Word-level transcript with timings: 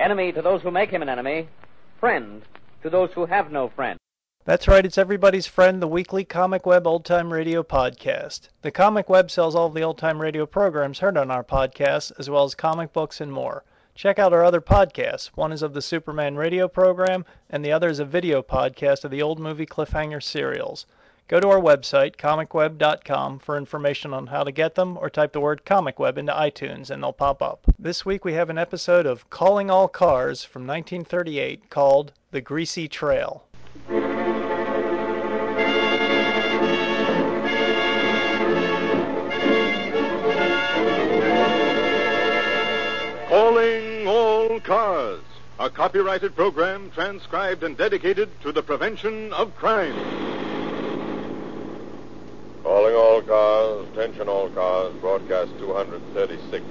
Enemy 0.00 0.32
to 0.32 0.40
those 0.40 0.62
who 0.62 0.70
make 0.70 0.90
him 0.90 1.02
an 1.02 1.10
enemy. 1.10 1.46
Friend 1.98 2.40
to 2.82 2.88
those 2.88 3.10
who 3.12 3.26
have 3.26 3.52
no 3.52 3.68
friend. 3.68 3.98
That's 4.46 4.66
right, 4.66 4.86
it's 4.86 4.96
everybody's 4.96 5.46
friend, 5.46 5.82
the 5.82 5.86
weekly 5.86 6.24
Comic 6.24 6.64
Web 6.64 6.86
Old 6.86 7.04
Time 7.04 7.30
Radio 7.30 7.62
podcast. 7.62 8.48
The 8.62 8.70
Comic 8.70 9.10
Web 9.10 9.30
sells 9.30 9.54
all 9.54 9.66
of 9.66 9.74
the 9.74 9.82
old 9.82 9.98
time 9.98 10.22
radio 10.22 10.46
programs 10.46 11.00
heard 11.00 11.18
on 11.18 11.30
our 11.30 11.44
podcast, 11.44 12.12
as 12.18 12.30
well 12.30 12.44
as 12.44 12.54
comic 12.54 12.94
books 12.94 13.20
and 13.20 13.30
more. 13.30 13.62
Check 13.94 14.18
out 14.18 14.32
our 14.32 14.42
other 14.42 14.62
podcasts. 14.62 15.26
One 15.34 15.52
is 15.52 15.60
of 15.60 15.74
the 15.74 15.82
Superman 15.82 16.36
radio 16.36 16.66
program, 16.66 17.26
and 17.50 17.62
the 17.62 17.72
other 17.72 17.90
is 17.90 17.98
a 17.98 18.06
video 18.06 18.40
podcast 18.40 19.04
of 19.04 19.10
the 19.10 19.20
old 19.20 19.38
movie 19.38 19.66
Cliffhanger 19.66 20.22
serials. 20.22 20.86
Go 21.30 21.38
to 21.38 21.48
our 21.48 21.60
website, 21.60 22.16
comicweb.com, 22.16 23.38
for 23.38 23.56
information 23.56 24.12
on 24.12 24.26
how 24.26 24.42
to 24.42 24.50
get 24.50 24.74
them, 24.74 24.98
or 24.98 25.08
type 25.08 25.32
the 25.32 25.38
word 25.38 25.64
comicweb 25.64 26.18
into 26.18 26.32
iTunes 26.32 26.90
and 26.90 27.04
they'll 27.04 27.12
pop 27.12 27.40
up. 27.40 27.66
This 27.78 28.04
week 28.04 28.24
we 28.24 28.32
have 28.32 28.50
an 28.50 28.58
episode 28.58 29.06
of 29.06 29.30
Calling 29.30 29.70
All 29.70 29.86
Cars 29.86 30.42
from 30.42 30.66
1938 30.66 31.70
called 31.70 32.10
The 32.32 32.40
Greasy 32.40 32.88
Trail. 32.88 33.44
Calling 43.28 44.08
All 44.08 44.58
Cars, 44.58 45.22
a 45.60 45.70
copyrighted 45.70 46.34
program 46.34 46.90
transcribed 46.90 47.62
and 47.62 47.76
dedicated 47.76 48.28
to 48.40 48.50
the 48.50 48.64
prevention 48.64 49.32
of 49.32 49.54
crime. 49.54 50.49
Calling 52.62 52.94
all 52.94 53.22
cars, 53.22 53.88
attention 53.88 54.28
all 54.28 54.50
cars, 54.50 54.92
broadcast 55.00 55.50
236. 55.58 56.62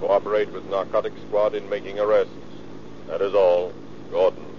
Cooperate 0.00 0.50
with 0.52 0.68
Narcotic 0.68 1.12
Squad 1.28 1.54
in 1.54 1.68
making 1.68 2.00
arrests. 2.00 2.32
That 3.06 3.22
is 3.22 3.34
all. 3.34 3.72
Gordon. 4.10 4.49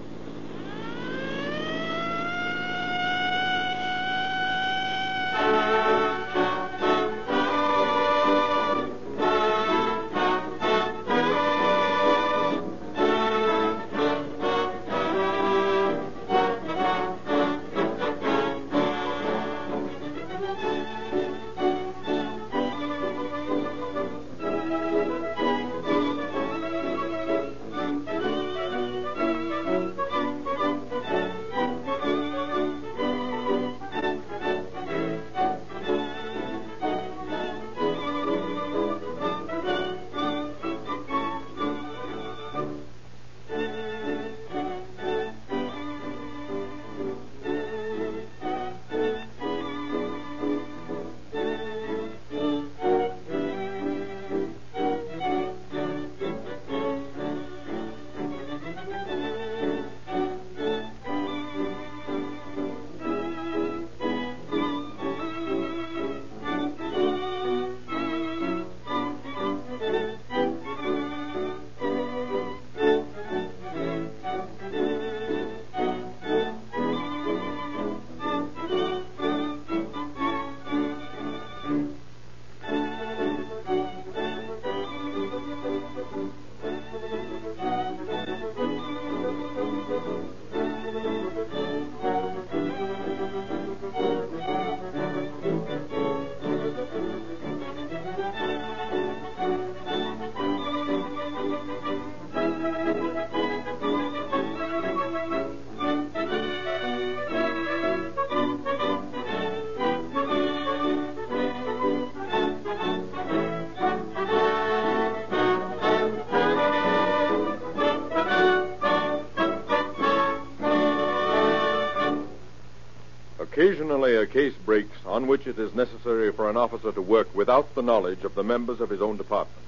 A 124.02 124.26
case 124.26 124.56
breaks 124.66 124.98
on 125.06 125.28
which 125.28 125.46
it 125.46 125.60
is 125.60 125.76
necessary 125.76 126.32
for 126.32 126.50
an 126.50 126.58
officer 126.58 126.92
to 126.92 127.02
work 127.02 127.34
without 127.36 127.76
the 127.76 127.84
knowledge 127.84 128.24
of 128.24 128.34
the 128.34 128.44
members 128.44 128.82
of 128.82 128.90
his 128.90 129.00
own 129.00 129.16
department. 129.16 129.64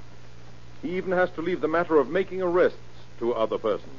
He 0.82 0.98
even 0.98 1.12
has 1.12 1.30
to 1.32 1.42
leave 1.44 1.62
the 1.62 1.68
matter 1.68 1.98
of 1.98 2.10
making 2.10 2.42
arrests 2.42 2.80
to 3.20 3.36
other 3.36 3.60
persons 3.60 3.94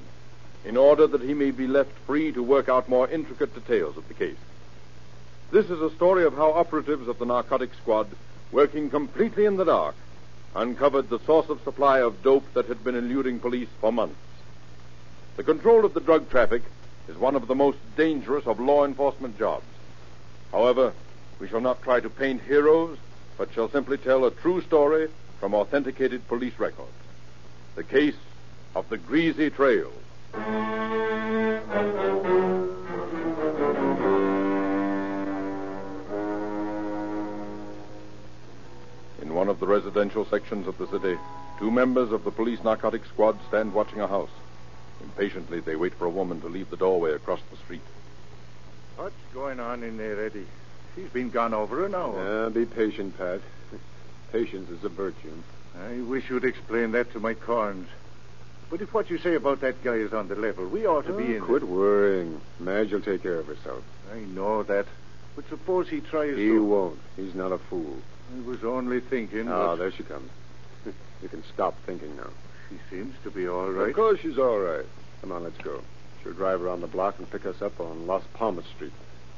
in 0.64 0.76
order 0.76 1.06
that 1.06 1.22
he 1.22 1.34
may 1.34 1.52
be 1.52 1.68
left 1.68 1.92
free 2.04 2.32
to 2.32 2.42
work 2.42 2.68
out 2.68 2.88
more 2.88 3.08
intricate 3.08 3.54
details 3.54 3.96
of 3.96 4.08
the 4.08 4.14
case. 4.14 4.36
This 5.52 5.70
is 5.70 5.80
a 5.80 5.94
story 5.94 6.24
of 6.24 6.34
how 6.34 6.50
operatives 6.50 7.06
of 7.06 7.20
the 7.20 7.26
narcotic 7.26 7.72
squad, 7.74 8.08
working 8.50 8.90
completely 8.90 9.44
in 9.44 9.56
the 9.56 9.64
dark, 9.64 9.94
uncovered 10.56 11.10
the 11.10 11.20
source 11.20 11.48
of 11.48 11.62
supply 11.62 12.00
of 12.00 12.24
dope 12.24 12.52
that 12.54 12.66
had 12.66 12.82
been 12.82 12.96
eluding 12.96 13.38
police 13.38 13.68
for 13.80 13.92
months. 13.92 14.16
The 15.36 15.44
control 15.44 15.84
of 15.84 15.94
the 15.94 16.00
drug 16.00 16.28
traffic 16.28 16.62
is 17.08 17.16
one 17.16 17.36
of 17.36 17.46
the 17.46 17.54
most 17.54 17.78
dangerous 17.96 18.46
of 18.46 18.58
law 18.58 18.84
enforcement 18.84 19.38
jobs. 19.38 19.64
However, 20.54 20.92
we 21.40 21.48
shall 21.48 21.60
not 21.60 21.82
try 21.82 21.98
to 21.98 22.08
paint 22.08 22.40
heroes, 22.40 22.96
but 23.36 23.52
shall 23.52 23.68
simply 23.68 23.98
tell 23.98 24.24
a 24.24 24.30
true 24.30 24.62
story 24.62 25.08
from 25.40 25.52
authenticated 25.52 26.28
police 26.28 26.56
records. 26.60 26.92
The 27.74 27.82
case 27.82 28.14
of 28.76 28.88
the 28.88 28.96
Greasy 28.96 29.50
Trail. 29.50 29.90
In 39.20 39.34
one 39.34 39.48
of 39.48 39.58
the 39.58 39.66
residential 39.66 40.24
sections 40.24 40.68
of 40.68 40.78
the 40.78 40.86
city, 40.86 41.18
two 41.58 41.72
members 41.72 42.12
of 42.12 42.22
the 42.22 42.30
police 42.30 42.62
narcotic 42.62 43.04
squad 43.06 43.36
stand 43.48 43.74
watching 43.74 44.00
a 44.00 44.06
house. 44.06 44.30
Impatiently, 45.02 45.58
they 45.58 45.74
wait 45.74 45.94
for 45.94 46.04
a 46.04 46.10
woman 46.10 46.40
to 46.42 46.46
leave 46.46 46.70
the 46.70 46.76
doorway 46.76 47.12
across 47.12 47.40
the 47.50 47.56
street. 47.56 47.82
What's 48.96 49.14
going 49.32 49.60
on 49.60 49.82
in 49.82 49.96
there, 49.96 50.24
Eddie? 50.24 50.46
She's 50.94 51.08
been 51.10 51.30
gone 51.30 51.52
over 51.54 51.84
an 51.84 51.94
hour. 51.94 52.46
Uh, 52.46 52.50
be 52.50 52.64
patient, 52.64 53.16
Pat. 53.18 53.40
Patience 54.32 54.70
is 54.70 54.84
a 54.84 54.88
virtue. 54.88 55.32
I 55.88 56.00
wish 56.02 56.30
you'd 56.30 56.44
explain 56.44 56.92
that 56.92 57.12
to 57.12 57.20
my 57.20 57.34
corns. 57.34 57.88
But 58.70 58.80
if 58.80 58.94
what 58.94 59.10
you 59.10 59.18
say 59.18 59.34
about 59.34 59.60
that 59.60 59.82
guy 59.84 59.94
is 59.94 60.12
on 60.12 60.28
the 60.28 60.36
level, 60.36 60.66
we 60.68 60.86
ought 60.86 61.06
to 61.06 61.14
Oh, 61.14 61.18
be 61.18 61.36
in 61.36 61.42
quit 61.42 61.62
it. 61.62 61.68
worrying. 61.68 62.40
Madge 62.60 62.92
will 62.92 63.00
take 63.00 63.22
care 63.22 63.38
of 63.38 63.46
herself. 63.46 63.82
I 64.12 64.20
know 64.20 64.62
that. 64.62 64.86
But 65.36 65.48
suppose 65.48 65.88
he 65.88 66.00
tries 66.00 66.36
He 66.36 66.44
to... 66.46 66.52
He 66.52 66.58
won't. 66.58 66.98
He's 67.16 67.34
not 67.34 67.50
a 67.52 67.58
fool. 67.58 67.96
I 68.36 68.48
was 68.48 68.62
only 68.64 69.00
thinking. 69.00 69.48
Ah, 69.48 69.74
there 69.74 69.90
she 69.92 70.02
comes. 70.04 70.30
You 71.22 71.28
can 71.30 71.42
stop 71.54 71.74
thinking 71.86 72.16
now. 72.16 72.28
She 72.68 72.76
seems 72.90 73.14
to 73.24 73.30
be 73.30 73.48
all 73.48 73.70
right. 73.70 73.88
Of 73.88 73.94
course 73.96 74.20
she's 74.20 74.36
all 74.38 74.58
right. 74.58 74.84
Come 75.22 75.32
on, 75.32 75.42
let's 75.42 75.56
go. 75.58 75.80
She'll 76.24 76.32
drive 76.32 76.62
around 76.62 76.80
the 76.80 76.86
block 76.86 77.18
and 77.18 77.30
pick 77.30 77.44
us 77.44 77.60
up 77.60 77.78
on 77.78 78.06
Las 78.06 78.24
Palmas 78.32 78.64
Street 78.74 78.92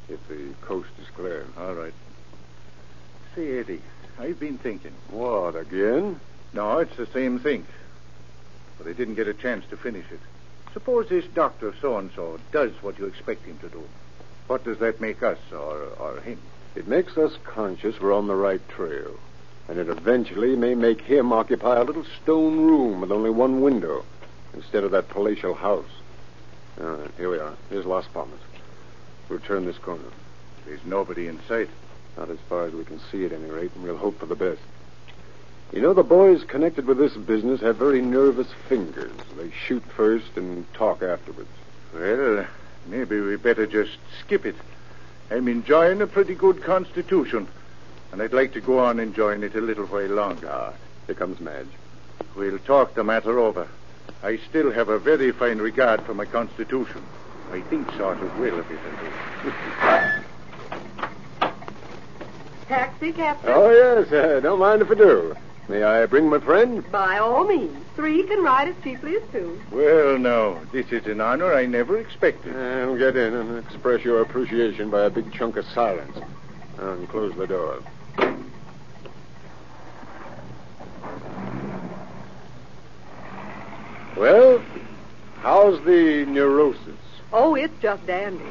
if 0.08 0.20
the 0.28 0.54
coast 0.62 0.88
is 1.02 1.08
clear. 1.16 1.44
All 1.58 1.74
right. 1.74 1.92
Say, 3.34 3.58
Eddie, 3.58 3.82
I've 4.18 4.38
been 4.38 4.56
thinking. 4.56 4.92
What, 5.10 5.56
again? 5.56 6.20
No, 6.52 6.78
it's 6.78 6.96
the 6.96 7.06
same 7.06 7.40
thing. 7.40 7.66
But 8.78 8.86
I 8.86 8.92
didn't 8.92 9.16
get 9.16 9.26
a 9.26 9.34
chance 9.34 9.64
to 9.70 9.76
finish 9.76 10.06
it. 10.12 10.20
Suppose 10.72 11.08
this 11.08 11.26
doctor 11.34 11.74
so-and-so 11.80 12.38
does 12.52 12.70
what 12.82 12.98
you 12.98 13.06
expect 13.06 13.44
him 13.44 13.58
to 13.58 13.68
do. 13.68 13.82
What 14.46 14.62
does 14.62 14.78
that 14.78 15.00
make 15.00 15.22
us 15.22 15.38
or, 15.52 15.88
or 15.98 16.20
him? 16.20 16.38
It 16.76 16.86
makes 16.86 17.18
us 17.18 17.36
conscious 17.44 17.98
we're 18.00 18.14
on 18.14 18.28
the 18.28 18.36
right 18.36 18.66
trail. 18.68 19.18
And 19.68 19.78
it 19.78 19.88
eventually 19.88 20.54
may 20.54 20.76
make 20.76 21.00
him 21.00 21.32
occupy 21.32 21.80
a 21.80 21.84
little 21.84 22.04
stone 22.22 22.60
room 22.60 23.00
with 23.00 23.10
only 23.10 23.30
one 23.30 23.60
window. 23.60 24.04
instead 24.56 24.82
of 24.82 24.90
that 24.90 25.08
palatial 25.08 25.54
house. 25.54 25.84
All 26.78 26.86
right, 26.88 27.10
here 27.16 27.30
we 27.30 27.38
are. 27.38 27.54
Here's 27.70 27.86
Las 27.86 28.06
Palmas. 28.12 28.38
We'll 29.30 29.38
turn 29.38 29.64
this 29.64 29.78
corner. 29.78 30.04
There's 30.66 30.84
nobody 30.84 31.26
in 31.26 31.40
sight. 31.48 31.70
Not 32.18 32.28
as 32.28 32.38
far 32.50 32.66
as 32.66 32.74
we 32.74 32.84
can 32.84 33.00
see 33.10 33.24
at 33.24 33.32
any 33.32 33.48
rate, 33.50 33.70
and 33.74 33.82
we'll 33.82 33.96
hope 33.96 34.18
for 34.18 34.26
the 34.26 34.34
best. 34.34 34.60
You 35.72 35.80
know, 35.80 35.94
the 35.94 36.02
boys 36.02 36.44
connected 36.44 36.86
with 36.86 36.98
this 36.98 37.16
business 37.16 37.62
have 37.62 37.76
very 37.76 38.02
nervous 38.02 38.48
fingers. 38.68 39.12
They 39.38 39.50
shoot 39.50 39.82
first 39.96 40.36
and 40.36 40.70
talk 40.74 41.02
afterwards. 41.02 41.48
Well, 41.94 42.46
maybe 42.86 43.20
we 43.20 43.36
better 43.36 43.66
just 43.66 43.96
skip 44.20 44.44
it. 44.44 44.56
I'm 45.30 45.48
enjoying 45.48 46.02
a 46.02 46.06
pretty 46.06 46.34
good 46.34 46.62
constitution, 46.62 47.48
and 48.12 48.20
I'd 48.20 48.34
like 48.34 48.52
to 48.52 48.60
go 48.60 48.80
on 48.80 49.00
enjoying 49.00 49.42
it 49.42 49.54
a 49.54 49.60
little 49.60 49.86
while 49.86 50.08
longer. 50.08 50.50
Ah, 50.50 50.72
here 51.06 51.14
comes 51.14 51.40
Madge. 51.40 51.66
We'll 52.36 52.58
talk 52.58 52.94
the 52.94 53.02
matter 53.02 53.38
over. 53.38 53.66
I 54.22 54.38
still 54.48 54.70
have 54.72 54.88
a 54.88 54.98
very 54.98 55.32
fine 55.32 55.58
regard 55.58 56.02
for 56.02 56.14
my 56.14 56.24
constitution. 56.24 57.02
I 57.52 57.60
think 57.62 57.90
sort 57.92 58.20
of 58.20 58.38
well 58.38 58.58
of 58.58 58.70
it, 58.70 58.78
I 58.84 59.02
do. 59.42 60.26
Taxi, 62.66 63.12
Captain? 63.12 63.50
Oh, 63.52 63.70
yes, 63.70 64.12
uh, 64.12 64.40
don't 64.40 64.58
mind 64.58 64.82
if 64.82 64.90
I 64.90 64.94
do. 64.94 65.36
May 65.68 65.82
I 65.82 66.06
bring 66.06 66.28
my 66.28 66.38
friend? 66.38 66.90
By 66.90 67.18
all 67.18 67.46
means. 67.46 67.76
Three 67.96 68.22
can 68.24 68.42
ride 68.42 68.68
as 68.68 68.74
cheaply 68.84 69.16
as 69.16 69.22
two. 69.32 69.60
Well, 69.70 70.18
no. 70.18 70.60
this 70.72 70.90
is 70.92 71.06
an 71.06 71.20
honor 71.20 71.54
I 71.54 71.66
never 71.66 71.98
expected. 71.98 72.54
And 72.54 72.98
get 72.98 73.16
in 73.16 73.34
and 73.34 73.64
express 73.64 74.04
your 74.04 74.20
appreciation 74.22 74.90
by 74.90 75.04
a 75.04 75.10
big 75.10 75.32
chunk 75.32 75.56
of 75.56 75.64
silence. 75.66 76.16
And 76.78 77.08
close 77.08 77.34
the 77.36 77.46
door. 77.46 77.82
Well, 84.16 84.62
how's 85.40 85.78
the 85.84 86.24
neurosis? 86.26 86.80
Oh, 87.32 87.54
it's 87.54 87.74
just 87.80 88.06
dandy. 88.06 88.44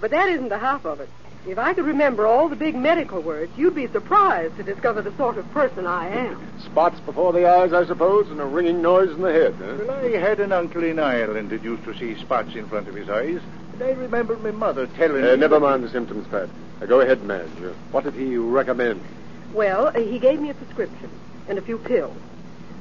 But 0.00 0.10
that 0.10 0.28
isn't 0.28 0.48
the 0.48 0.58
half 0.58 0.84
of 0.84 1.00
it. 1.00 1.08
If 1.46 1.58
I 1.58 1.74
could 1.74 1.84
remember 1.84 2.26
all 2.26 2.48
the 2.48 2.56
big 2.56 2.74
medical 2.74 3.20
words, 3.20 3.52
you'd 3.56 3.74
be 3.74 3.86
surprised 3.86 4.56
to 4.56 4.62
discover 4.62 5.02
the 5.02 5.14
sort 5.16 5.36
of 5.36 5.50
person 5.52 5.86
I 5.86 6.08
am. 6.08 6.60
Spots 6.64 6.98
before 7.00 7.32
the 7.34 7.46
eyes, 7.48 7.72
I 7.74 7.84
suppose, 7.84 8.30
and 8.30 8.40
a 8.40 8.44
ringing 8.46 8.80
noise 8.80 9.10
in 9.10 9.20
the 9.20 9.30
head, 9.32 9.54
huh? 9.58 9.76
Well, 9.86 9.90
I 10.04 10.16
had 10.18 10.40
an 10.40 10.52
uncle 10.52 10.82
in 10.82 10.98
Ireland 10.98 11.50
that 11.50 11.62
used 11.62 11.84
to 11.84 11.96
see 11.98 12.18
spots 12.20 12.54
in 12.54 12.66
front 12.66 12.88
of 12.88 12.94
his 12.94 13.10
eyes, 13.10 13.40
and 13.74 13.82
I 13.82 13.90
remember 13.90 14.36
my 14.38 14.52
mother 14.52 14.86
telling 14.86 15.22
Uh, 15.22 15.32
me... 15.32 15.36
never 15.36 15.60
mind 15.60 15.84
the 15.84 15.90
symptoms, 15.90 16.26
Pat. 16.28 16.48
Uh, 16.80 16.86
go 16.86 17.00
ahead, 17.02 17.22
Madge. 17.22 17.48
Uh, 17.62 17.72
what 17.92 18.04
did 18.04 18.14
he 18.14 18.38
recommend? 18.38 19.02
Well, 19.52 19.88
uh, 19.88 19.92
he 20.00 20.18
gave 20.18 20.40
me 20.40 20.48
a 20.48 20.54
prescription 20.54 21.10
and 21.46 21.58
a 21.58 21.62
few 21.62 21.76
pills. 21.76 22.16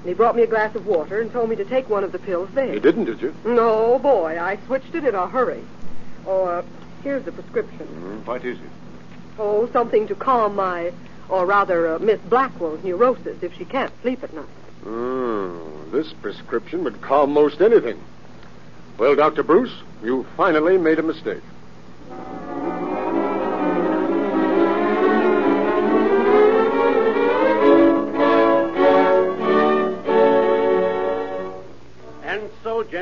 And 0.04 0.10
he 0.10 0.16
brought 0.16 0.36
me 0.36 0.44
a 0.44 0.48
glass 0.48 0.76
of 0.76 0.86
water 0.86 1.22
and 1.22 1.32
told 1.32 1.50
me 1.50 1.56
to 1.56 1.64
take 1.64 1.90
one 1.90 2.04
of 2.04 2.12
the 2.12 2.20
pills 2.20 2.50
there. 2.54 2.74
You 2.74 2.82
didn't, 2.82 3.06
did 3.06 3.22
you? 3.22 3.34
No, 3.46 4.00
boy, 4.00 4.38
I 4.38 4.58
switched 4.66 4.94
it 4.94 5.06
in 5.06 5.16
a 5.16 5.30
hurry. 5.30 5.64
Oh, 6.28 6.44
uh, 6.44 6.64
here's 7.04 7.24
the 7.24 7.32
prescription. 7.32 8.22
What 8.26 8.44
is 8.44 8.58
it? 8.58 8.70
Oh, 9.40 9.70
something 9.72 10.06
to 10.08 10.16
calm 10.16 10.58
my, 10.58 10.92
or 11.30 11.46
rather, 11.46 11.96
uh, 11.96 12.00
Miss 12.00 12.20
Blackwell's 12.20 12.84
neurosis 12.84 13.42
if 13.42 13.56
she 13.58 13.64
can't 13.64 13.94
sleep 14.02 14.22
at 14.24 14.34
night. 14.34 14.46
Hmm. 14.84 15.92
This 15.94 16.12
prescription 16.12 16.84
would 16.84 17.00
calm 17.02 17.32
most 17.32 17.62
anything. 17.62 17.98
Well, 18.98 19.16
Dr. 19.16 19.44
Bruce, 19.44 19.74
you 20.04 20.26
finally 20.36 20.78
made 20.78 21.00
a 21.00 21.04
mistake. 21.04 21.44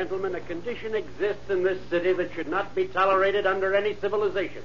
Gentlemen, 0.02 0.34
a 0.34 0.40
condition 0.40 0.96
exists 0.96 1.48
in 1.48 1.62
this 1.62 1.78
city 1.88 2.12
that 2.12 2.34
should 2.34 2.48
not 2.48 2.74
be 2.74 2.88
tolerated 2.88 3.46
under 3.46 3.72
any 3.72 3.94
civilization. 3.94 4.64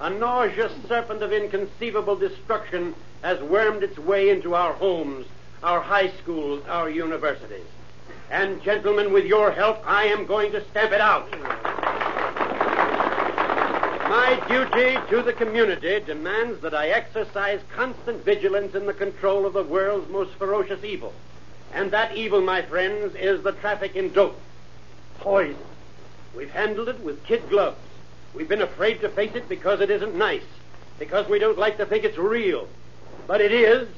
A 0.00 0.10
nauseous 0.10 0.72
serpent 0.88 1.22
of 1.22 1.32
inconceivable 1.32 2.16
destruction 2.16 2.92
has 3.22 3.40
wormed 3.40 3.84
its 3.84 3.96
way 4.00 4.30
into 4.30 4.56
our 4.56 4.72
homes, 4.72 5.26
our 5.62 5.80
high 5.80 6.10
schools, 6.20 6.64
our 6.66 6.90
universities. 6.90 7.68
And, 8.32 8.60
gentlemen, 8.64 9.12
with 9.12 9.26
your 9.26 9.52
help, 9.52 9.78
I 9.86 10.06
am 10.06 10.26
going 10.26 10.50
to 10.50 10.68
stamp 10.70 10.90
it 10.90 11.00
out. 11.00 11.30
My 14.10 14.42
duty 14.48 14.98
to 15.08 15.22
the 15.22 15.34
community 15.34 16.00
demands 16.00 16.62
that 16.62 16.74
I 16.74 16.88
exercise 16.88 17.60
constant 17.76 18.24
vigilance 18.24 18.74
in 18.74 18.86
the 18.86 18.92
control 18.92 19.46
of 19.46 19.52
the 19.52 19.62
world's 19.62 20.10
most 20.10 20.32
ferocious 20.32 20.82
evil. 20.82 21.12
And 21.72 21.92
that 21.92 22.16
evil, 22.16 22.40
my 22.40 22.62
friends, 22.62 23.14
is 23.14 23.44
the 23.44 23.52
traffic 23.52 23.94
in 23.94 24.12
dope. 24.12 24.40
Poison. 25.18 25.56
We've 26.36 26.50
handled 26.50 26.88
it 26.88 27.00
with 27.00 27.24
kid 27.24 27.48
gloves. 27.48 27.78
We've 28.34 28.48
been 28.48 28.62
afraid 28.62 29.00
to 29.00 29.08
face 29.08 29.34
it 29.34 29.48
because 29.48 29.80
it 29.80 29.90
isn't 29.90 30.16
nice, 30.16 30.42
because 30.98 31.28
we 31.28 31.38
don't 31.38 31.58
like 31.58 31.76
to 31.76 31.86
think 31.86 32.04
it's 32.04 32.18
real. 32.18 32.68
But 33.26 33.40
it 33.40 33.52
is, 33.52 33.88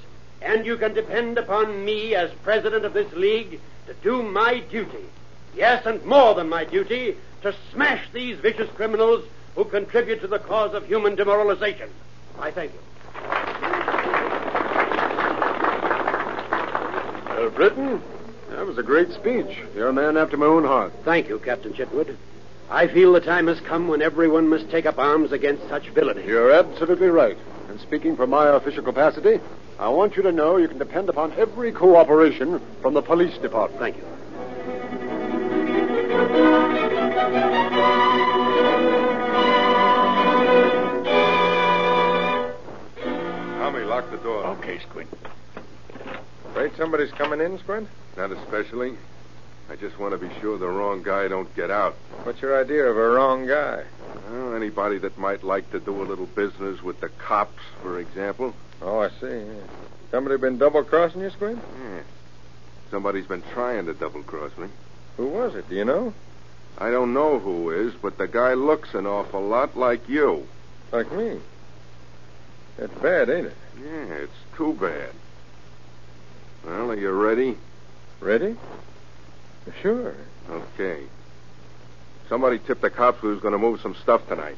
and 0.43 0.67
you 0.67 0.77
can 0.77 0.95
depend 0.95 1.39
upon 1.39 1.85
me 1.85 2.15
as 2.15 2.31
president 2.43 2.85
of 2.85 2.93
this 2.93 3.11
league 3.15 3.61
to 3.87 3.95
do 3.95 4.23
my 4.23 4.59
duty. 4.61 5.07
Yes, 5.55 5.87
and 5.87 6.05
more 6.05 6.35
than 6.35 6.49
my 6.49 6.65
duty, 6.65 7.17
to 7.43 7.55
smash 7.73 8.07
these 8.13 8.39
vicious 8.39 8.71
criminals 8.73 9.25
who 9.55 9.65
contribute 9.65 10.21
to 10.21 10.27
the 10.27 10.39
cause 10.39 10.75
of 10.75 10.87
human 10.87 11.15
demoralization. 11.15 11.89
I 12.39 12.51
thank 12.51 12.73
you. 12.73 12.81
Well, 17.37 17.51
Britton, 17.51 18.03
that 18.51 18.67
was 18.67 18.79
a 18.79 18.83
great 18.83 19.13
speech. 19.13 19.59
You're 19.75 19.89
a 19.89 19.93
man 19.93 20.17
after 20.17 20.37
my 20.37 20.47
own 20.47 20.65
heart. 20.65 20.93
Thank 21.05 21.29
you, 21.29 21.39
Captain 21.39 21.73
Chitwood. 21.73 22.17
I 22.69 22.89
feel 22.89 23.13
the 23.13 23.21
time 23.21 23.47
has 23.47 23.61
come 23.61 23.87
when 23.89 24.03
everyone 24.03 24.49
must 24.49 24.71
take 24.71 24.87
up 24.87 24.99
arms 24.99 25.33
against 25.33 25.69
such 25.69 25.89
villainy. 25.91 26.25
You're 26.27 26.51
absolutely 26.53 27.09
right. 27.09 27.37
And 27.69 27.81
speaking 27.81 28.17
from 28.17 28.31
my 28.31 28.49
official 28.49 28.83
capacity, 28.83 29.41
I 29.79 29.89
want 29.89 30.17
you 30.17 30.23
to 30.23 30.33
know 30.33 30.57
you 30.57 30.69
can 30.69 30.79
depend 30.79 31.09
upon 31.09 31.33
every 31.33 31.71
cooperation 31.71 32.61
from 32.81 32.95
the 32.95 33.03
police 33.03 33.37
department. 33.39 33.79
Thank 33.81 33.97
you. 33.99 34.03
Tommy, 43.59 43.85
lock 43.85 44.11
the 44.11 44.17
door. 44.19 44.47
Okay, 44.47 44.79
Squint. 44.79 45.09
Afraid 46.57 46.75
somebody's 46.79 47.13
coming 47.13 47.43
in, 47.43 47.59
Squint? 47.59 47.87
Not 48.17 48.33
especially. 48.33 48.97
I 49.69 49.77
just 49.77 49.99
want 49.99 50.13
to 50.13 50.19
be 50.19 50.33
sure 50.41 50.57
the 50.57 50.67
wrong 50.67 51.03
guy 51.03 51.29
don't 51.29 51.55
get 51.55 51.71
out. 51.71 51.97
What's 52.23 52.41
your 52.41 52.59
idea 52.59 52.87
of 52.87 52.97
a 52.97 53.11
wrong 53.11 53.47
guy? 53.47 53.85
Well, 54.31 54.55
anybody 54.55 54.97
that 55.01 55.19
might 55.19 55.45
like 55.45 55.71
to 55.73 55.81
do 55.81 56.01
a 56.01 56.05
little 56.05 56.25
business 56.25 56.83
with 56.83 56.99
the 57.03 57.11
cops, 57.11 57.63
for 57.83 58.01
example. 58.01 58.55
Oh, 58.81 59.01
I 59.01 59.11
see. 59.21 59.45
Somebody 60.11 60.39
been 60.39 60.57
double 60.57 60.83
crossing 60.83 61.21
you, 61.21 61.29
Squint? 61.29 61.59
Yeah. 61.79 62.01
Somebody's 62.91 63.27
been 63.27 63.43
trying 63.53 63.85
to 63.85 63.93
double 63.93 64.23
cross 64.23 64.57
me. 64.57 64.69
Who 65.19 65.27
was 65.27 65.55
it? 65.57 65.69
Do 65.69 65.75
you 65.75 65.85
know? 65.85 66.15
I 66.79 66.91
don't 66.91 67.13
know 67.13 67.39
who 67.39 67.69
is, 67.69 67.93
but 68.01 68.17
the 68.17 68.29
guy 68.29 68.55
looks 68.55 68.95
an 68.95 69.07
awful 69.07 69.43
lot 69.43 69.77
like 69.77 70.09
you. 70.09 70.49
Like 70.91 71.13
me. 71.13 71.39
That's 72.79 72.95
bad, 72.95 73.29
ain't 73.29 73.49
it? 73.49 73.57
Yeah, 73.79 74.15
it's 74.15 74.57
too 74.57 74.73
bad. 74.73 75.11
Well, 76.67 76.91
are 76.91 76.97
you 76.97 77.11
ready? 77.13 77.57
Ready? 78.19 78.57
Sure. 79.83 80.15
Okay. 80.51 81.05
Somebody 82.29 82.59
tipped 82.59 82.83
the 82.83 82.91
cops 82.91 83.23
we 83.23 83.29
was 83.29 83.41
going 83.41 83.53
to 83.53 83.59
move 83.59 83.81
some 83.81 83.95
stuff 83.95 84.27
tonight. 84.27 84.57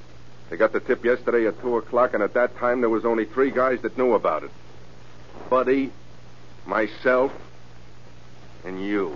They 0.48 0.56
got 0.56 0.72
the 0.72 0.80
tip 0.80 1.04
yesterday 1.04 1.46
at 1.46 1.60
2 1.60 1.76
o'clock, 1.76 2.14
and 2.14 2.22
at 2.22 2.32
that 2.32 2.56
time 2.56 2.80
there 2.80 2.88
was 2.88 3.04
only 3.04 3.26
three 3.26 3.50
guys 3.50 3.82
that 3.82 3.98
knew 3.98 4.14
about 4.14 4.42
it. 4.42 4.50
Buddy, 5.50 5.92
myself, 6.66 7.30
and 8.64 8.82
you. 8.82 9.14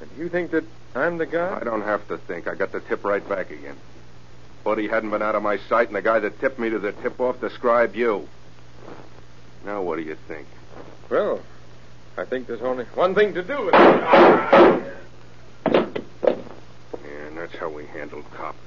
And 0.00 0.10
you 0.16 0.30
think 0.30 0.52
that 0.52 0.64
I'm 0.94 1.18
the 1.18 1.26
guy? 1.26 1.58
I 1.60 1.64
don't 1.64 1.82
have 1.82 2.08
to 2.08 2.16
think. 2.16 2.48
I 2.48 2.54
got 2.54 2.72
the 2.72 2.80
tip 2.80 3.04
right 3.04 3.26
back 3.28 3.50
again. 3.50 3.76
Buddy 4.64 4.88
hadn't 4.88 5.10
been 5.10 5.20
out 5.20 5.34
of 5.34 5.42
my 5.42 5.58
sight, 5.68 5.88
and 5.88 5.96
the 5.96 6.02
guy 6.02 6.20
that 6.20 6.40
tipped 6.40 6.58
me 6.58 6.70
to 6.70 6.78
the 6.78 6.92
tip-off 6.92 7.38
described 7.38 7.94
you. 7.96 8.26
Now, 9.66 9.82
what 9.82 9.96
do 9.96 10.02
you 10.02 10.16
think? 10.26 10.46
Well, 11.10 11.40
I 12.20 12.26
think 12.26 12.46
there's 12.46 12.60
only 12.60 12.84
one 12.94 13.14
thing 13.14 13.32
to 13.32 13.42
do 13.42 13.64
with 13.64 13.74
it. 13.74 13.80
Yeah, 15.72 17.26
and 17.26 17.38
that's 17.38 17.56
how 17.56 17.70
we 17.70 17.86
handle 17.86 18.22
coppers. 18.36 18.60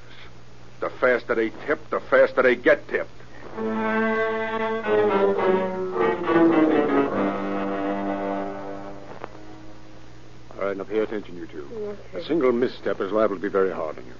The 0.80 0.90
faster 0.90 1.36
they 1.36 1.50
tip, 1.64 1.88
the 1.88 2.00
faster 2.00 2.42
they 2.42 2.56
get 2.56 2.88
tipped. 2.88 3.12
All 3.56 3.64
right, 10.60 10.76
now 10.76 10.82
pay 10.82 10.98
attention, 10.98 11.36
you 11.36 11.46
two. 11.46 11.96
A 12.12 12.24
single 12.24 12.50
misstep 12.50 13.00
is 13.00 13.12
liable 13.12 13.36
to 13.36 13.42
be 13.42 13.46
very 13.48 13.70
hard 13.70 13.98
on 13.98 14.04
you. 14.04 14.14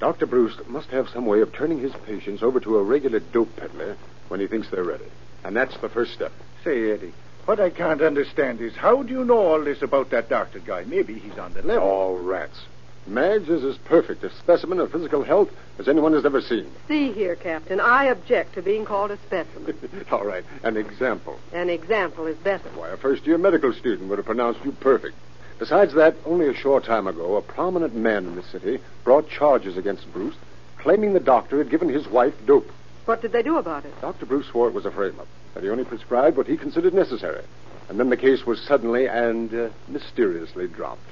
Dr. 0.00 0.26
Bruce 0.26 0.58
must 0.66 0.88
have 0.88 1.08
some 1.08 1.26
way 1.26 1.40
of 1.40 1.52
turning 1.52 1.78
his 1.78 1.92
patients 2.04 2.42
over 2.42 2.58
to 2.58 2.78
a 2.78 2.82
regular 2.82 3.20
dope 3.20 3.54
peddler 3.54 3.96
when 4.26 4.40
he 4.40 4.48
thinks 4.48 4.68
they're 4.70 4.82
ready. 4.82 5.06
And 5.44 5.54
that's 5.54 5.76
the 5.76 5.88
first 5.88 6.14
step. 6.14 6.32
Say, 6.64 6.90
Eddie, 6.90 7.12
what 7.46 7.60
I 7.60 7.70
can't 7.70 8.02
understand 8.02 8.60
is 8.60 8.74
how 8.74 9.02
do 9.02 9.12
you 9.12 9.24
know 9.24 9.38
all 9.38 9.62
this 9.62 9.82
about 9.82 10.10
that 10.10 10.28
doctor 10.28 10.60
guy? 10.60 10.84
Maybe 10.84 11.18
he's 11.18 11.38
on 11.38 11.52
the 11.54 11.62
level. 11.62 11.88
All 11.88 12.18
rats. 12.18 12.60
Madge 13.06 13.48
is 13.48 13.64
as 13.64 13.76
perfect 13.78 14.22
a 14.22 14.30
specimen 14.30 14.78
of 14.78 14.92
physical 14.92 15.24
health 15.24 15.50
as 15.78 15.88
anyone 15.88 16.12
has 16.12 16.24
ever 16.24 16.40
seen. 16.40 16.70
See 16.86 17.10
here, 17.12 17.34
Captain, 17.34 17.80
I 17.80 18.04
object 18.04 18.54
to 18.54 18.62
being 18.62 18.84
called 18.84 19.10
a 19.10 19.16
specimen. 19.18 19.76
All 20.12 20.24
right, 20.24 20.44
an 20.62 20.76
example. 20.76 21.38
An 21.52 21.68
example 21.68 22.26
is 22.26 22.36
better. 22.36 22.68
Why, 22.76 22.90
a 22.90 22.96
first 22.96 23.26
year 23.26 23.38
medical 23.38 23.72
student 23.72 24.08
would 24.08 24.18
have 24.18 24.26
pronounced 24.26 24.64
you 24.64 24.70
perfect. 24.70 25.16
Besides 25.58 25.94
that, 25.94 26.14
only 26.24 26.46
a 26.48 26.54
short 26.54 26.84
time 26.84 27.08
ago, 27.08 27.36
a 27.36 27.42
prominent 27.42 27.94
man 27.94 28.24
in 28.26 28.36
the 28.36 28.42
city 28.44 28.78
brought 29.02 29.28
charges 29.28 29.76
against 29.76 30.12
Bruce, 30.12 30.36
claiming 30.78 31.12
the 31.12 31.20
doctor 31.20 31.58
had 31.58 31.70
given 31.70 31.88
his 31.88 32.06
wife 32.06 32.34
dope. 32.46 32.70
What 33.04 33.20
did 33.20 33.32
they 33.32 33.42
do 33.42 33.58
about 33.58 33.84
it? 33.84 34.00
Dr. 34.00 34.26
Bruce 34.26 34.46
swore 34.46 34.68
it 34.68 34.74
was 34.74 34.86
a 34.86 34.90
frame 34.90 35.18
up, 35.18 35.26
that 35.54 35.62
he 35.62 35.70
only 35.70 35.84
prescribed 35.84 36.36
what 36.36 36.46
he 36.46 36.56
considered 36.56 36.94
necessary. 36.94 37.42
And 37.88 37.98
then 37.98 38.10
the 38.10 38.16
case 38.16 38.46
was 38.46 38.60
suddenly 38.60 39.06
and 39.06 39.52
uh, 39.52 39.68
mysteriously 39.88 40.68
dropped. 40.68 41.02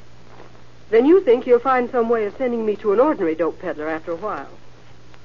Then 0.90 1.04
you 1.04 1.20
think 1.22 1.46
you'll 1.46 1.58
find 1.58 1.90
some 1.90 2.08
way 2.08 2.26
of 2.26 2.36
sending 2.36 2.64
me 2.64 2.76
to 2.76 2.92
an 2.92 3.00
ordinary 3.00 3.34
dope 3.34 3.60
peddler 3.60 3.88
after 3.88 4.12
a 4.12 4.16
while. 4.16 4.48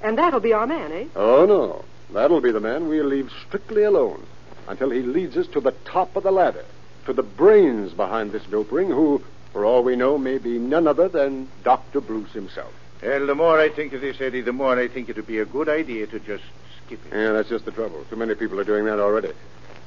And 0.01 0.17
that'll 0.17 0.39
be 0.39 0.53
our 0.53 0.67
man, 0.67 0.91
eh? 0.91 1.05
Oh, 1.15 1.45
no. 1.45 1.85
That'll 2.13 2.41
be 2.41 2.51
the 2.51 2.59
man 2.59 2.87
we'll 2.87 3.05
leave 3.05 3.31
strictly 3.47 3.83
alone 3.83 4.25
until 4.67 4.89
he 4.89 5.01
leads 5.01 5.37
us 5.37 5.47
to 5.47 5.61
the 5.61 5.73
top 5.85 6.15
of 6.15 6.23
the 6.23 6.31
ladder, 6.31 6.65
to 7.05 7.13
the 7.13 7.23
brains 7.23 7.93
behind 7.93 8.31
this 8.31 8.45
dope 8.45 8.71
ring, 8.71 8.89
who, 8.89 9.21
for 9.53 9.65
all 9.65 9.83
we 9.83 9.95
know, 9.95 10.17
may 10.17 10.37
be 10.37 10.57
none 10.57 10.87
other 10.87 11.07
than 11.07 11.47
Dr. 11.63 12.01
Bruce 12.01 12.31
himself. 12.31 12.73
Well, 13.01 13.25
the 13.25 13.35
more 13.35 13.59
I 13.59 13.69
think 13.69 13.93
of 13.93 14.01
this, 14.01 14.19
Eddie, 14.19 14.41
the 14.41 14.53
more 14.53 14.79
I 14.79 14.87
think 14.87 15.09
it 15.09 15.15
would 15.15 15.27
be 15.27 15.39
a 15.39 15.45
good 15.45 15.69
idea 15.69 16.07
to 16.07 16.19
just 16.19 16.43
skip 16.85 16.99
it. 17.05 17.15
Yeah, 17.15 17.33
that's 17.33 17.49
just 17.49 17.65
the 17.65 17.71
trouble. 17.71 18.03
Too 18.09 18.15
many 18.15 18.35
people 18.35 18.59
are 18.59 18.63
doing 18.63 18.85
that 18.85 18.99
already. 18.99 19.31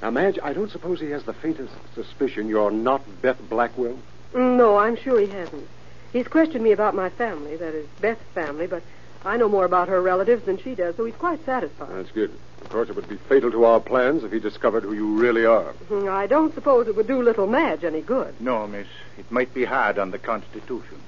Now, 0.03 0.11
Madge, 0.11 0.39
I 0.43 0.53
don't 0.53 0.71
suppose 0.71 1.01
he 1.01 1.11
has 1.11 1.25
the 1.25 1.33
faintest 1.33 1.73
suspicion 1.95 2.49
you're 2.49 2.71
not 2.71 3.03
Beth 3.21 3.41
Blackwell? 3.49 3.99
No, 4.35 4.77
I'm 4.77 4.97
sure 4.97 5.19
he 5.19 5.27
hasn't. 5.27 5.67
He's 6.13 6.29
questioned 6.29 6.63
me 6.63 6.73
about 6.73 6.95
my 6.95 7.11
family, 7.11 7.57
that 7.57 7.75
is, 7.75 7.87
Beth's 8.01 8.23
family, 8.35 8.67
but 8.67 8.83
I 9.25 9.37
know 9.37 9.49
more 9.49 9.65
about 9.65 9.89
her 9.89 10.01
relatives 10.01 10.45
than 10.45 10.59
she 10.59 10.75
does, 10.75 10.97
so 10.97 11.05
he's 11.05 11.17
quite 11.17 11.45
satisfied. 11.45 11.91
That's 11.91 12.13
good. 12.13 12.33
Of 12.63 12.71
course, 12.71 12.89
it 12.89 12.97
would 12.97 13.09
be 13.09 13.17
fatal 13.17 13.51
to 13.51 13.65
our 13.65 13.81
plans 13.81 14.25
if 14.25 14.33
he 14.33 14.39
discovered 14.39 14.85
who 14.85 14.93
you 14.93 15.19
really 15.19 15.45
are. 15.45 15.73
Hmm, 15.73 16.09
I 16.09 16.27
don't 16.27 16.55
suppose 16.55 16.87
it 16.87 16.97
would 16.97 17.09
do 17.09 17.23
little 17.23 17.47
Madge 17.47 17.85
any 17.85 18.01
good. 18.01 18.41
No, 18.41 18.67
miss. 18.67 18.87
It 19.19 19.31
might 19.31 19.53
be 19.53 19.65
hard 19.65 19.99
on 19.99 20.11
the 20.11 20.19
Constitution. 20.19 21.01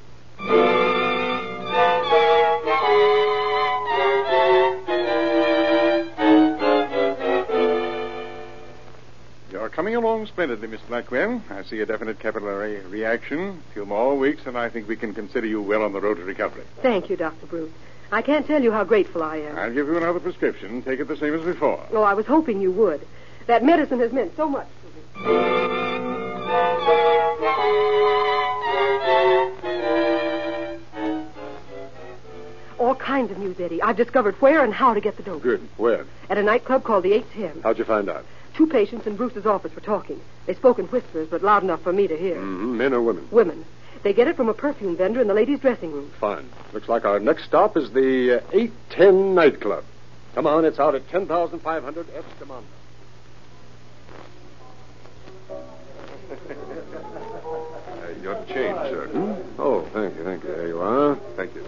You're 9.51 9.69
coming 9.69 9.97
along 9.97 10.27
splendidly, 10.27 10.69
Miss 10.69 10.81
Blackwell. 10.83 11.43
I 11.51 11.65
see 11.65 11.81
a 11.81 11.87
definite 11.87 12.19
capillary 12.21 12.81
reaction. 12.87 13.63
A 13.71 13.73
few 13.73 13.85
more 13.85 14.17
weeks, 14.17 14.47
and 14.47 14.57
I 14.57 14.69
think 14.69 14.87
we 14.89 14.97
can 14.97 15.13
consider 15.13 15.47
you 15.47 15.61
well 15.61 15.83
on 15.83 15.93
the 15.93 16.01
road 16.01 16.19
to 16.19 16.25
recovery. 16.25 16.65
Thank 16.83 17.11
you, 17.11 17.17
Dr. 17.17 17.47
Bruce. 17.47 17.73
I 18.13 18.23
can't 18.23 18.47
tell 18.47 18.63
you 18.63 18.73
how 18.73 18.85
grateful 18.85 19.23
I 19.23 19.37
am. 19.37 19.59
I'll 19.59 19.73
give 19.73 19.87
you 19.87 19.97
another 19.97 20.21
prescription. 20.21 20.83
Take 20.83 21.01
it 21.01 21.09
the 21.09 21.17
same 21.17 21.35
as 21.35 21.45
before. 21.45 21.85
Oh, 21.93 22.03
I 22.03 22.15
was 22.15 22.27
hoping 22.27 22.61
you 22.61 22.73
would. 22.73 23.07
That 23.47 23.65
medicine 23.65 24.01
has 24.01 24.13
meant 24.13 24.37
so 24.37 24.49
much 24.49 24.67
to 24.83 24.87
me. 25.29 25.51
All 32.81 32.95
kinds 32.95 33.31
of 33.31 33.37
news, 33.37 33.61
Eddie. 33.61 33.83
I've 33.83 33.99
discovered 33.99 34.41
where 34.41 34.65
and 34.65 34.73
how 34.73 34.95
to 34.95 35.03
get 35.03 35.19
the 35.19 35.23
dope. 35.23 35.43
Good. 35.43 35.61
Where? 35.77 36.07
At 36.31 36.39
a 36.39 36.43
nightclub 36.43 36.83
called 36.83 37.05
the 37.05 37.13
810. 37.13 37.63
How'd 37.63 37.79
you 37.79 37.85
find 37.85 38.09
out? 38.09 38.25
Two 38.55 38.67
patients 38.67 39.07
in 39.07 39.17
Bruce's 39.17 39.45
office 39.45 39.75
were 39.75 39.83
talking. 39.83 40.19
They 40.47 40.55
spoke 40.55 40.79
in 40.79 40.87
whispers, 40.87 41.29
but 41.29 41.43
loud 41.43 41.63
enough 41.63 41.83
for 41.83 41.93
me 41.93 42.09
to 42.09 42.17
hear. 42.17 42.37
Mm-hmm. 42.37 42.79
Men 42.79 42.95
or 42.95 43.03
women? 43.03 43.29
Women. 43.31 43.67
They 44.03 44.15
get 44.15 44.29
it 44.29 44.37
from 44.37 44.49
a 44.49 44.55
perfume 44.55 44.97
vendor 44.97 45.21
in 45.21 45.29
the 45.29 45.35
ladies' 45.35 45.61
dressing 45.61 45.93
room. 45.93 46.11
Fine. 46.19 46.49
Looks 46.73 46.89
like 46.89 47.05
our 47.05 47.21
next 47.21 47.45
stop 47.45 47.77
is 47.77 47.93
the 47.93 48.39
uh, 48.39 48.51
810 48.51 49.35
nightclub. 49.35 49.85
Come 50.35 50.47
on, 50.47 50.65
it's 50.65 50.79
out 50.79 50.95
at 50.95 51.07
10,500 51.11 52.07
Estamanda. 52.07 52.65
Uh, 57.91 58.23
your 58.23 58.35
change, 58.47 58.77
sir. 58.89 59.09
Hmm? 59.13 59.61
Oh, 59.61 59.87
thank 59.93 60.17
you, 60.17 60.25
thank 60.25 60.43
you. 60.43 60.49
There 60.49 60.69
you 60.69 60.81
are. 60.81 61.19
Thank 61.37 61.55
you. 61.55 61.65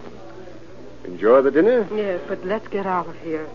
Enjoy 1.04 1.42
the 1.42 1.50
dinner? 1.50 1.86
Yes, 1.94 2.20
but 2.28 2.44
let's 2.44 2.68
get 2.68 2.86
out 2.86 3.06
of 3.08 3.16
here. 3.20 3.48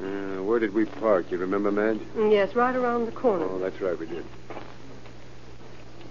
Uh, 0.00 0.42
where 0.42 0.58
did 0.58 0.74
we 0.74 0.84
park? 0.84 1.30
You 1.30 1.38
remember, 1.38 1.70
Madge? 1.70 2.00
Yes, 2.16 2.54
right 2.54 2.74
around 2.74 3.06
the 3.06 3.12
corner. 3.12 3.46
Oh, 3.48 3.58
that's 3.58 3.80
right, 3.80 3.98
we 3.98 4.06
did. 4.06 4.24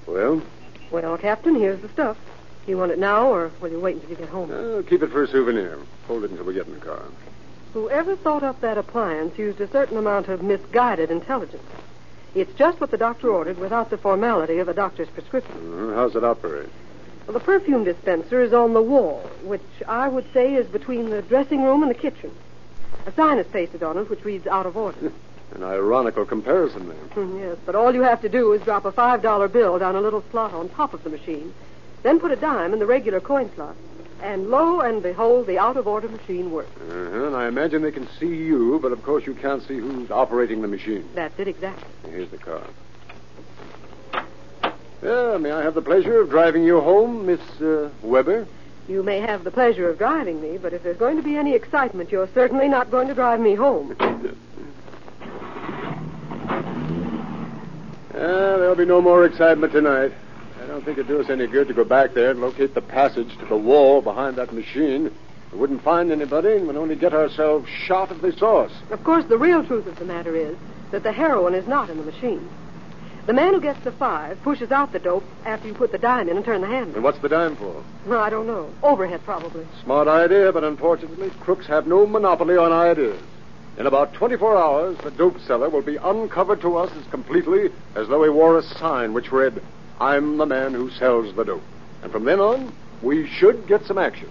Well, 0.08 0.42
Well, 0.92 1.18
Captain, 1.18 1.56
here's 1.56 1.82
the 1.82 1.90
stuff. 1.90 2.18
Do 2.66 2.72
You 2.72 2.78
want 2.78 2.92
it 2.92 3.00
now, 3.00 3.28
or 3.28 3.52
will 3.60 3.70
you 3.72 3.80
wait 3.80 3.96
until 3.96 4.10
you 4.12 4.16
get 4.16 4.30
home? 4.30 4.52
uh, 4.52 4.82
keep 4.88 5.04
it 5.04 5.12
for 5.12 5.24
a 5.24 5.28
souvenir. 5.28 5.78
Hold 6.08 6.24
it 6.24 6.32
until 6.32 6.46
we 6.46 6.54
get 6.54 6.68
in 6.68 6.74
the 6.74 6.80
car. 6.86 7.04
Whoever 7.74 8.16
thought 8.16 8.44
up 8.44 8.62
that 8.62 8.78
appliance 8.78 9.38
used 9.38 9.60
a 9.60 9.68
certain 9.70 9.98
amount 9.98 10.28
of 10.28 10.42
misguided 10.44 11.10
intelligence. 11.12 11.64
It's 12.36 12.54
just 12.58 12.82
what 12.82 12.90
the 12.90 12.98
doctor 12.98 13.30
ordered 13.30 13.60
without 13.60 13.90
the 13.90 13.98
formality 13.98 14.58
of 14.58 14.68
a 14.68 14.74
doctor's 14.74 15.10
prescription. 15.10 15.92
Uh, 15.92 15.96
how's 15.96 16.16
it 16.16 16.24
operate? 16.24 16.70
Well, 17.28 17.34
the 17.34 17.40
perfume 17.40 17.84
dispenser 17.84 18.42
is 18.42 18.54
on 18.54 18.74
the 18.74 18.82
wall, 18.82 19.30
which 19.44 19.62
I 19.88 20.08
would 20.08 20.26
say 20.34 20.56
is 20.56 20.68
between 20.68 21.10
the 21.10 21.22
dressing 21.22 21.64
room 21.64 21.84
and 21.84 21.92
the 21.92 21.96
kitchen. 21.96 22.32
A 23.06 23.12
sign 23.14 23.38
is 23.38 23.48
pasted 23.48 23.84
on 23.84 23.98
it 23.98 24.10
which 24.10 24.26
reads 24.26 24.48
out 24.48 24.66
of 24.66 24.76
order. 24.76 25.12
An 25.54 25.64
ironical 25.64 26.26
comparison, 26.26 26.88
then. 26.88 26.98
Hmm, 26.98 27.38
yes, 27.38 27.58
but 27.64 27.76
all 27.76 27.94
you 27.94 28.02
have 28.02 28.22
to 28.22 28.30
do 28.30 28.54
is 28.54 28.62
drop 28.64 28.86
a 28.86 28.92
$5 28.92 29.52
bill 29.52 29.78
down 29.78 29.96
a 29.96 30.02
little 30.02 30.24
slot 30.32 30.52
on 30.54 30.68
top 30.70 30.96
of 30.96 31.04
the 31.04 31.12
machine, 31.12 31.54
then 32.02 32.20
put 32.20 32.32
a 32.32 32.36
dime 32.36 32.74
in 32.74 32.80
the 32.80 32.88
regular 32.88 33.20
coin 33.20 33.52
slot, 33.54 33.76
and 34.24 34.50
lo 34.50 34.80
and 34.80 35.04
behold, 35.04 35.48
the 35.48 35.60
out 35.60 35.76
of 35.76 35.86
order 35.86 36.08
machine 36.08 36.50
works. 36.52 36.72
Uh-huh, 36.78 37.26
and 37.26 37.36
I 37.36 37.48
imagine 37.48 37.82
they 37.82 37.92
can 37.92 38.08
see 38.20 38.28
you, 38.28 38.80
but 38.82 38.94
of 38.94 39.04
course 39.04 39.26
you 39.26 39.34
can't 39.36 39.62
see 39.68 39.78
who's 39.78 40.10
operating 40.10 40.62
the 40.62 40.68
machine. 40.68 41.08
That's 41.14 41.38
it 41.38 41.50
exactly. 41.50 41.86
Here's 42.10 42.30
the 42.30 42.38
car. 42.38 42.64
Yeah, 45.04 45.38
may 45.38 45.52
I 45.52 45.62
have 45.62 45.74
the 45.74 45.82
pleasure 45.82 46.22
of 46.22 46.30
driving 46.30 46.64
you 46.64 46.80
home, 46.80 47.26
Miss 47.26 47.42
uh, 47.62 47.90
Weber? 48.02 48.48
You 48.88 49.04
may 49.04 49.20
have 49.20 49.44
the 49.44 49.52
pleasure 49.52 49.90
of 49.90 49.98
driving 49.98 50.42
me, 50.42 50.58
but 50.58 50.72
if 50.72 50.84
there's 50.84 50.98
going 50.98 51.18
to 51.18 51.24
be 51.24 51.36
any 51.36 51.54
excitement, 51.54 52.10
you're 52.10 52.30
certainly 52.34 52.70
not 52.70 52.90
going 52.90 53.10
to 53.10 53.14
drive 53.14 53.42
me 53.42 53.56
home. 53.56 53.96
Uh, 54.00 54.18
there'll 58.14 58.76
be 58.76 58.86
no 58.86 59.02
more 59.02 59.26
excitement 59.26 59.74
tonight. 59.74 60.14
I 60.74 60.78
don't 60.78 60.86
think 60.86 60.98
it'd 60.98 61.08
do 61.08 61.22
us 61.22 61.30
any 61.30 61.46
good 61.46 61.68
to 61.68 61.74
go 61.76 61.84
back 61.84 62.16
there 62.16 62.32
and 62.32 62.42
locate 62.42 62.74
the 62.74 62.82
passage 62.82 63.38
to 63.38 63.46
the 63.46 63.56
wall 63.56 64.02
behind 64.02 64.38
that 64.38 64.52
machine. 64.52 65.12
We 65.52 65.60
wouldn't 65.60 65.84
find 65.84 66.12
anybody 66.12 66.54
and 66.54 66.66
would 66.66 66.78
only 66.78 66.96
get 66.96 67.14
ourselves 67.14 67.70
shot 67.70 68.12
if 68.12 68.24
they 68.24 68.32
saw 68.32 68.64
us. 68.64 68.72
Of 68.90 69.04
course, 69.04 69.24
the 69.26 69.38
real 69.38 69.64
truth 69.64 69.86
of 69.86 70.00
the 70.00 70.06
matter 70.06 70.36
is 70.36 70.58
that 70.90 71.04
the 71.04 71.12
heroin 71.12 71.54
is 71.54 71.68
not 71.68 71.92
in 71.92 71.98
the 71.98 72.04
machine. 72.04 72.50
The 73.28 73.34
man 73.34 73.54
who 73.54 73.62
gets 73.62 73.84
the 73.84 73.92
five 73.92 74.42
pushes 74.42 74.72
out 74.72 74.92
the 74.92 74.98
dope 74.98 75.24
after 75.46 75.68
you 75.68 75.76
put 75.76 75.92
the 75.92 76.00
dime 76.00 76.28
in 76.28 76.38
and 76.38 76.44
turn 76.44 76.62
the 76.62 76.68
handle. 76.68 76.96
And 76.96 77.04
what's 77.04 77.20
the 77.20 77.30
dime 77.30 77.56
for? 77.56 77.84
Well, 78.08 78.22
I 78.22 78.32
don't 78.32 78.48
know. 78.48 78.74
Overhead, 78.82 79.22
probably. 79.26 79.68
Smart 79.84 80.08
idea, 80.08 80.52
but 80.52 80.64
unfortunately, 80.64 81.30
crooks 81.42 81.68
have 81.68 81.86
no 81.86 82.08
monopoly 82.08 82.58
on 82.58 82.72
ideas. 82.72 83.22
In 83.78 83.86
about 83.86 84.16
24 84.16 84.58
hours, 84.58 84.98
the 85.04 85.12
dope 85.12 85.40
seller 85.42 85.70
will 85.70 85.84
be 85.84 85.98
uncovered 85.98 86.62
to 86.62 86.78
us 86.78 86.92
as 86.98 87.06
completely 87.12 87.70
as 87.94 88.08
though 88.08 88.24
he 88.24 88.30
wore 88.32 88.58
a 88.58 88.64
sign 88.64 89.14
which 89.14 89.32
read, 89.32 89.62
I'm 90.04 90.36
the 90.36 90.46
man 90.46 90.74
who 90.74 90.90
sells 90.90 91.34
the 91.34 91.46
dope. 91.46 91.64
And 92.02 92.12
from 92.12 92.26
then 92.26 92.42
on, 92.42 92.74
we 93.02 93.26
should 93.26 93.68
get 93.68 93.86
some 93.86 93.98
action. 93.98 94.30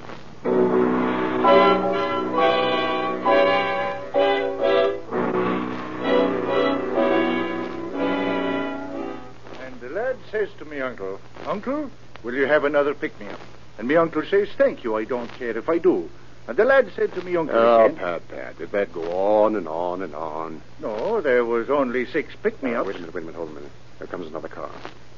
And 9.64 9.80
the 9.80 9.88
lad 9.90 10.16
says 10.30 10.48
to 10.58 10.64
me 10.64 10.80
uncle, 10.80 11.20
Uncle, 11.46 11.90
will 12.22 12.34
you 12.34 12.46
have 12.46 12.64
another 12.64 12.94
pick-me-up? 12.94 13.40
And 13.78 13.88
me 13.88 13.96
uncle 13.96 14.22
says, 14.28 14.48
Thank 14.56 14.84
you, 14.84 14.96
I 14.96 15.04
don't 15.04 15.30
care 15.32 15.56
if 15.56 15.68
I 15.68 15.78
do. 15.78 16.08
And 16.48 16.56
the 16.56 16.64
lad 16.64 16.90
said 16.96 17.12
to 17.14 17.22
me 17.22 17.36
uncle 17.36 17.56
Oh, 17.56 17.84
again, 17.86 17.96
Pat, 17.96 18.28
Pat, 18.28 18.58
did 18.58 18.72
that 18.72 18.92
go 18.92 19.02
on 19.44 19.54
and 19.56 19.68
on 19.68 20.02
and 20.02 20.14
on? 20.14 20.60
No, 20.80 21.20
there 21.20 21.44
was 21.44 21.70
only 21.70 22.04
six 22.06 22.34
Oh, 22.34 22.38
pick-me-ups. 22.42 22.86
wait 22.86 22.96
a 22.96 22.98
minute, 23.00 23.14
wait 23.14 23.22
a 23.22 23.26
minute, 23.26 23.36
hold 23.38 23.50
a 23.50 23.54
minute. 23.54 23.70
There 23.98 24.08
comes 24.08 24.26
another 24.26 24.48
car. 24.48 24.70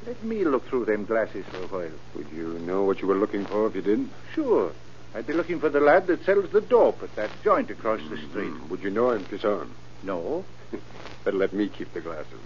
Let 0.07 0.23
me 0.23 0.45
look 0.45 0.67
through 0.69 0.85
them 0.85 1.05
glasses 1.07 1.45
for 1.47 1.59
a 1.63 1.67
while. 1.67 1.93
Would 2.15 2.29
you 2.31 2.59
know 2.61 2.83
what 2.85 3.01
you 3.01 3.09
were 3.09 3.15
looking 3.15 3.45
for 3.47 3.67
if 3.67 3.75
you 3.75 3.83
didn't? 3.83 4.11
Sure. 4.35 4.73
I'd 5.15 5.27
be 5.27 5.33
looking 5.33 5.61
for 5.61 5.69
the 5.69 5.81
lad 5.81 6.07
that 6.09 6.25
sells 6.25 6.51
the 6.51 6.61
dope 6.61 7.03
at 7.03 7.15
that 7.17 7.31
joint 7.43 7.71
across 7.71 8.01
the 8.11 8.17
street. 8.17 8.49
Hmm, 8.51 8.69
Would 8.69 8.83
you 8.83 8.91
know 8.91 9.11
him 9.13 9.23
if 9.23 9.33
you 9.33 9.39
saw 9.39 9.61
him? 9.63 9.73
No. 10.03 10.45
Better 11.25 11.37
let 11.37 11.53
me 11.53 11.69
keep 11.69 11.93
the 11.95 12.01
glasses. 12.01 12.39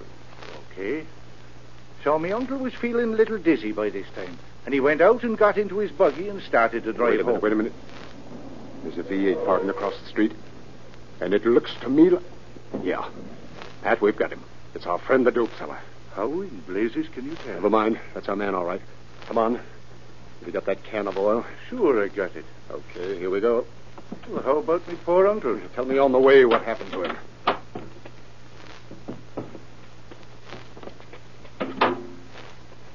Okay. 0.73 1.05
So 2.05 2.19
me 2.19 2.31
uncle 2.31 2.59
was 2.59 2.75
feeling 2.75 3.15
a 3.15 3.17
little 3.17 3.39
dizzy 3.39 3.73
by 3.73 3.91
this 3.91 4.07
time. 4.15 4.39
And 4.65 4.75
he 4.75 4.81
went 4.81 5.01
out 5.01 5.25
and 5.25 5.37
got 5.37 5.57
into 5.59 5.79
his 5.79 5.91
buggy 5.91 6.29
and 6.29 6.41
started 6.43 6.85
to 6.85 6.93
drive 6.93 7.13
Wait 7.13 7.21
a 7.21 7.25
minute, 7.25 7.33
home. 7.33 7.41
wait 7.41 7.53
a 7.53 7.57
minute. 7.57 7.73
There's 8.85 8.99
a 8.99 9.03
V8 9.03 9.45
parking 9.45 9.71
across 9.71 9.99
the 9.99 10.07
street. 10.09 10.33
And 11.21 11.35
it 11.35 11.45
looks 11.45 11.73
to 11.81 11.89
me 11.89 12.11
like... 12.11 12.23
Yeah. 12.85 13.09
Pat, 13.83 14.01
we've 14.01 14.15
got 14.17 14.31
him. 14.31 14.45
It's 14.75 14.87
our 14.87 14.99
friend, 14.99 15.27
the 15.27 15.33
dope 15.33 15.51
seller. 15.59 15.81
How 16.19 16.33
in 16.33 16.49
blazes 16.67 17.07
can 17.11 17.27
you 17.27 17.37
tell? 17.37 17.55
Never 17.55 17.71
mind. 17.71 18.01
That's 18.13 18.29
our 18.29 18.35
man, 18.35 18.53
all 18.53 18.65
right. 18.65 18.81
Come 19.29 19.39
on. 19.39 19.61
You 20.45 20.51
got 20.51 20.65
that 20.65 20.83
can 20.83 21.07
of 21.07 21.17
oil? 21.17 21.47
Sure, 21.69 22.03
I 22.03 22.09
got 22.09 22.35
it. 22.35 22.45
Okay, 22.69 23.17
here 23.21 23.31
we 23.31 23.39
go. 23.39 23.65
Well, 24.29 24.43
how 24.43 24.57
about 24.57 24.89
me 24.89 24.97
poor 25.05 25.29
uncle? 25.29 25.61
Tell 25.77 25.85
me 25.85 25.97
on 25.97 26.11
the 26.11 26.19
way 26.19 26.45
what 26.45 26.65
happened 26.65 26.91
to 26.91 27.03
him. 27.05 27.17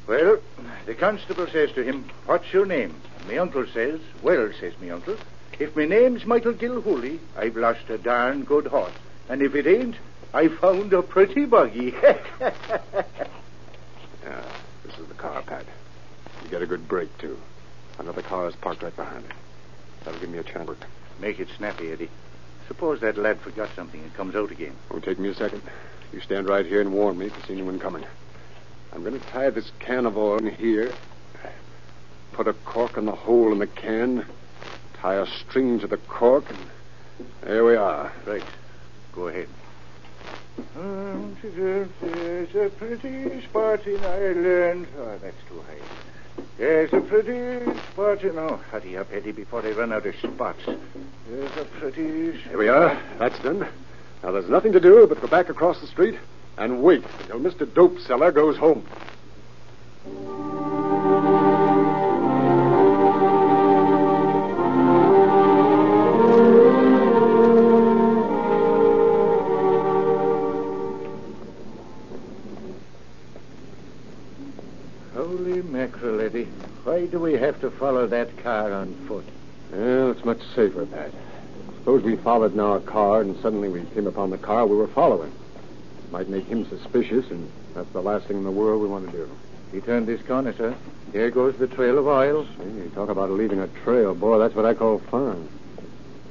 Well, 0.06 0.40
the 0.86 0.94
constable 0.94 1.48
says 1.48 1.72
to 1.76 1.82
him, 1.82 2.10
What's 2.26 2.52
your 2.52 2.66
name? 2.66 2.94
My 3.26 3.38
uncle 3.38 3.66
says, 3.68 4.02
Well, 4.22 4.52
says 4.60 4.78
me 4.82 4.90
uncle, 4.90 5.16
if 5.60 5.74
my 5.78 5.86
name's 5.86 6.26
Michael 6.26 6.56
Gilhooly, 6.56 7.20
I've 7.38 7.56
lost 7.56 7.90
a 7.90 7.98
darn 7.98 8.44
good 8.44 8.68
horse. 8.68 8.92
And 9.30 9.42
if 9.42 9.56
it 9.56 9.66
ain't, 9.66 9.96
I 10.34 10.48
found 10.48 10.92
a 10.94 11.02
pretty 11.02 11.46
buggy. 11.46 11.94
Yeah, 14.24 14.42
this 14.86 14.98
is 14.98 15.08
the 15.08 15.14
car, 15.16 15.42
Pat. 15.42 15.66
You 16.44 16.50
get 16.50 16.62
a 16.62 16.66
good 16.66 16.88
break, 16.88 17.16
too. 17.18 17.38
Another 18.00 18.22
car 18.22 18.48
is 18.48 18.56
parked 18.56 18.82
right 18.82 18.96
behind 18.96 19.26
it. 19.26 19.32
That'll 20.04 20.20
give 20.20 20.30
me 20.30 20.38
a 20.38 20.44
chance. 20.44 20.72
Make 21.20 21.42
it 21.42 21.50
snappy, 21.58 21.92
Eddie. 21.92 22.10
Suppose 22.68 23.02
that 23.02 23.18
lad 23.18 23.40
forgot 23.42 23.70
something 23.76 24.02
and 24.02 24.14
comes 24.14 24.36
out 24.36 24.52
again. 24.52 24.76
It'll 24.90 25.02
take 25.02 25.20
me 25.20 25.28
a 25.30 25.36
second. 25.36 25.62
You 26.14 26.22
stand 26.22 26.48
right 26.48 26.66
here 26.66 26.80
and 26.80 26.94
warn 26.94 27.18
me 27.18 27.26
if 27.26 27.36
you 27.36 27.42
see 27.48 27.54
anyone 27.54 27.80
coming. 27.80 28.06
I'm 28.94 29.04
going 29.04 29.20
to 29.20 29.28
tie 29.28 29.50
this 29.50 29.72
can 29.80 30.06
of 30.06 30.18
oil 30.18 30.38
in 30.38 30.56
here, 30.56 30.94
put 32.32 32.48
a 32.48 32.54
cork 32.54 32.96
in 32.98 33.06
the 33.06 33.12
hole 33.12 33.52
in 33.52 33.60
the 33.60 33.68
can, 33.68 34.26
tie 34.96 35.16
a 35.16 35.26
string 35.26 35.80
to 35.82 35.88
the 35.88 35.98
cork, 35.98 36.46
and 36.50 36.60
there 37.42 37.66
we 37.66 37.76
are. 37.76 38.12
Right. 38.26 38.44
Go 39.14 39.28
ahead. 39.28 39.50
Um, 40.76 41.36
there's 41.42 42.56
a 42.56 42.70
pretty 42.78 43.44
spot 43.44 43.86
in 43.88 44.04
Ireland. 44.04 44.88
Oh, 44.98 45.18
that's 45.22 45.36
too 45.48 45.62
high. 45.62 46.44
There's 46.58 46.94
a 46.94 47.02
pretty 47.02 47.80
spot 47.92 48.24
in. 48.24 48.38
Oh, 48.38 48.58
hurry 48.70 48.98
up, 48.98 49.08
Eddie, 49.12 49.32
before 49.32 49.62
they 49.62 49.72
run 49.74 49.92
out 49.92 50.06
of 50.06 50.16
spots. 50.16 50.60
There's 51.28 51.58
a 51.58 51.66
pretty. 51.66 52.34
Here 52.34 52.58
we 52.58 52.68
are. 52.68 53.00
That's 53.18 53.38
done. 53.40 53.68
Now, 54.24 54.32
there's 54.32 54.50
nothing 54.50 54.72
to 54.74 54.80
do 54.80 55.06
but 55.08 55.22
go 55.22 55.28
back 55.28 55.50
across 55.50 55.82
the 55.82 55.88
street 55.88 56.20
and 56.58 56.82
wait 56.82 57.04
until 57.22 57.40
Mr. 57.40 57.72
Dope 57.72 58.00
Seller 58.00 58.32
goes 58.32 58.58
home. 58.58 58.86
Why 77.04 77.10
do 77.10 77.20
we 77.20 77.34
have 77.34 77.60
to 77.60 77.70
follow 77.70 78.08
that 78.08 78.38
car 78.38 78.72
on 78.72 78.94
foot? 79.10 79.26
Well, 79.74 80.12
it's 80.12 80.24
much 80.24 80.40
safer, 80.56 80.86
Pat. 80.86 81.12
Suppose 81.80 82.02
we 82.02 82.16
followed 82.16 82.54
in 82.54 82.62
our 82.62 82.80
car 82.80 83.20
and 83.20 83.36
suddenly 83.42 83.68
we 83.68 83.84
came 83.94 84.08
upon 84.08 84.30
the 84.30 84.38
car 84.38 84.66
we 84.66 84.78
were 84.78 84.88
following. 84.88 85.34
It 86.02 86.12
Might 86.14 86.30
make 86.30 86.46
him 86.46 86.66
suspicious, 86.70 87.30
and 87.30 87.52
that's 87.76 87.90
the 87.90 88.02
last 88.02 88.28
thing 88.28 88.38
in 88.38 88.46
the 88.46 88.52
world 88.52 88.82
we 88.82 88.88
want 88.88 89.06
to 89.08 89.12
do. 89.12 89.30
He 89.74 89.82
turned 89.82 90.08
this 90.08 90.22
corner, 90.26 90.54
sir. 90.54 90.78
There 91.12 91.30
goes 91.30 91.58
the 91.58 91.68
trail 91.68 91.98
of 91.98 92.08
oil. 92.08 92.46
Hey, 92.46 92.88
talk 92.96 93.10
about 93.10 93.32
leaving 93.32 93.60
a 93.60 93.68
trail, 93.84 94.16
boy. 94.16 94.40
That's 94.40 94.56
what 94.56 94.64
I 94.64 94.74
call 94.74 95.00
fun. 95.00 95.50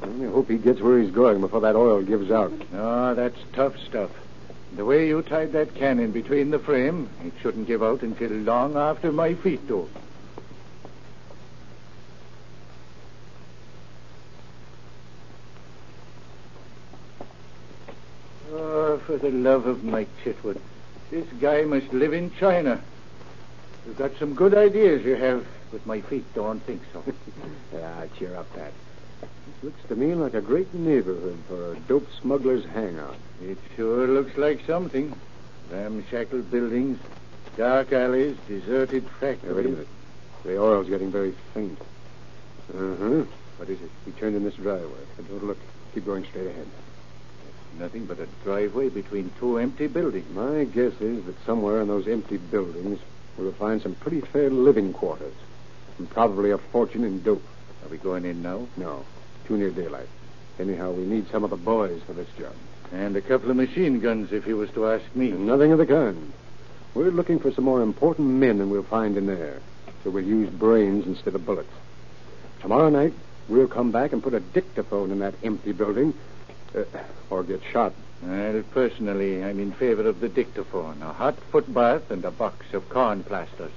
I 0.00 0.06
only 0.06 0.28
hope 0.28 0.48
he 0.48 0.56
gets 0.56 0.80
where 0.80 0.98
he's 0.98 1.12
going 1.12 1.42
before 1.42 1.60
that 1.60 1.76
oil 1.76 2.00
gives 2.00 2.30
out. 2.30 2.50
Oh, 2.72 3.14
that's 3.14 3.36
tough 3.52 3.78
stuff. 3.78 4.10
The 4.74 4.86
way 4.86 5.06
you 5.06 5.20
tied 5.20 5.52
that 5.52 5.74
can 5.74 6.00
in 6.00 6.12
between 6.12 6.50
the 6.50 6.58
frame, 6.58 7.10
it 7.26 7.34
shouldn't 7.42 7.66
give 7.66 7.82
out 7.82 8.00
until 8.00 8.30
long 8.30 8.74
after 8.78 9.12
my 9.12 9.34
feet 9.34 9.68
do. 9.68 9.86
Oh, 18.54 18.98
for 19.12 19.30
the 19.30 19.36
love 19.36 19.66
of 19.66 19.84
Mike 19.84 20.08
Chitwood. 20.24 20.58
This 21.10 21.26
guy 21.38 21.64
must 21.64 21.92
live 21.92 22.14
in 22.14 22.32
China. 22.36 22.80
You've 23.84 23.98
got 23.98 24.16
some 24.18 24.32
good 24.32 24.54
ideas, 24.54 25.04
you 25.04 25.16
have, 25.16 25.46
but 25.70 25.84
my 25.84 26.00
feet 26.00 26.24
don't 26.32 26.60
think 26.60 26.80
so. 26.94 27.04
yeah, 27.74 28.06
cheer 28.18 28.34
up, 28.36 28.50
Pat. 28.54 28.72
This 29.20 29.64
looks 29.64 29.88
to 29.88 29.96
me 29.96 30.14
like 30.14 30.32
a 30.32 30.40
great 30.40 30.72
neighborhood 30.72 31.38
for 31.46 31.74
a 31.74 31.76
dope 31.80 32.08
smuggler's 32.22 32.64
hangout. 32.64 33.16
It 33.42 33.58
sure 33.76 34.08
looks 34.08 34.38
like 34.38 34.64
something. 34.66 35.14
Ramshackle 35.70 36.40
buildings, 36.50 36.98
dark 37.58 37.92
alleys, 37.92 38.38
deserted 38.48 39.04
factories. 39.20 39.56
Wait 39.56 39.66
a 39.66 39.68
minute. 39.68 39.88
The 40.44 40.58
oil's 40.58 40.88
getting 40.88 41.12
very 41.12 41.34
faint. 41.52 41.78
Uh-huh. 42.74 43.24
What 43.58 43.68
is 43.68 43.78
it? 43.82 43.90
We 44.06 44.12
turned 44.12 44.36
in 44.36 44.44
this 44.44 44.54
driveway. 44.54 45.04
Don't 45.28 45.44
look. 45.44 45.58
Keep 45.92 46.06
going 46.06 46.24
straight 46.24 46.46
ahead. 46.46 46.66
Nothing 47.78 48.06
but 48.06 48.18
a 48.18 48.26
driveway 48.44 48.88
between 48.88 49.30
two 49.38 49.58
empty 49.58 49.86
buildings. 49.86 50.28
My 50.34 50.64
guess 50.64 50.92
is 51.00 51.24
that 51.24 51.44
somewhere 51.44 51.80
in 51.80 51.88
those 51.88 52.06
empty 52.06 52.36
buildings 52.36 53.00
we 53.38 53.44
will 53.44 53.52
find 53.52 53.80
some 53.80 53.94
pretty 53.94 54.20
fair 54.20 54.50
living 54.50 54.92
quarters. 54.92 55.34
And 55.98 56.08
probably 56.08 56.50
a 56.50 56.58
fortune 56.58 57.04
in 57.04 57.22
dope. 57.22 57.42
Are 57.84 57.88
we 57.88 57.98
going 57.98 58.24
in 58.24 58.42
now? 58.42 58.66
No. 58.76 59.04
Too 59.46 59.56
near 59.56 59.70
daylight. 59.70 60.08
Anyhow, 60.58 60.92
we 60.92 61.04
need 61.04 61.28
some 61.30 61.44
of 61.44 61.50
the 61.50 61.56
boys 61.56 62.02
for 62.06 62.12
this 62.12 62.28
job. 62.38 62.52
And 62.92 63.16
a 63.16 63.22
couple 63.22 63.50
of 63.50 63.56
machine 63.56 64.00
guns, 64.00 64.32
if 64.32 64.46
you 64.46 64.56
was 64.56 64.70
to 64.72 64.86
ask 64.86 65.04
me. 65.14 65.30
Nothing 65.30 65.72
of 65.72 65.78
the 65.78 65.86
kind. 65.86 66.32
We're 66.94 67.10
looking 67.10 67.38
for 67.38 67.50
some 67.52 67.64
more 67.64 67.82
important 67.82 68.28
men 68.28 68.58
than 68.58 68.68
we'll 68.68 68.82
find 68.82 69.16
in 69.16 69.26
there. 69.26 69.60
So 70.04 70.10
we'll 70.10 70.24
use 70.24 70.50
brains 70.50 71.06
instead 71.06 71.34
of 71.34 71.46
bullets. 71.46 71.72
Tomorrow 72.60 72.90
night, 72.90 73.14
we'll 73.48 73.66
come 73.66 73.92
back 73.92 74.12
and 74.12 74.22
put 74.22 74.34
a 74.34 74.40
dictaphone 74.40 75.10
in 75.10 75.20
that 75.20 75.34
empty 75.42 75.72
building. 75.72 76.12
Uh, 76.74 76.84
or 77.28 77.42
get 77.42 77.60
shot. 77.70 77.92
Well, 78.22 78.62
personally, 78.70 79.44
I'm 79.44 79.60
in 79.60 79.72
favor 79.72 80.06
of 80.06 80.20
the 80.20 80.28
dictaphone. 80.28 81.02
A 81.02 81.12
hot 81.12 81.36
foot 81.50 81.72
bath 81.72 82.10
and 82.10 82.24
a 82.24 82.30
box 82.30 82.72
of 82.72 82.88
corn 82.88 83.24
plasters. 83.24 83.72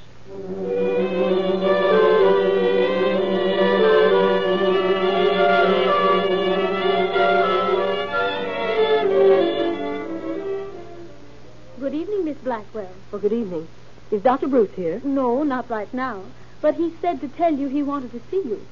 Good 11.80 11.94
evening, 11.94 12.26
Miss 12.26 12.38
Blackwell. 12.38 12.90
Oh, 13.12 13.18
good 13.20 13.34
evening. 13.34 13.68
Is 14.12 14.22
Dr. 14.22 14.48
Bruce 14.48 14.74
here? 14.76 15.02
No, 15.04 15.44
not 15.44 15.70
right 15.70 15.94
now. 15.94 16.24
But 16.62 16.76
he 16.76 16.94
said 17.02 17.20
to 17.22 17.28
tell 17.28 17.54
you 17.54 17.68
he 17.68 17.84
wanted 17.84 18.12
to 18.12 18.22
see 18.32 18.38
you. 18.38 18.66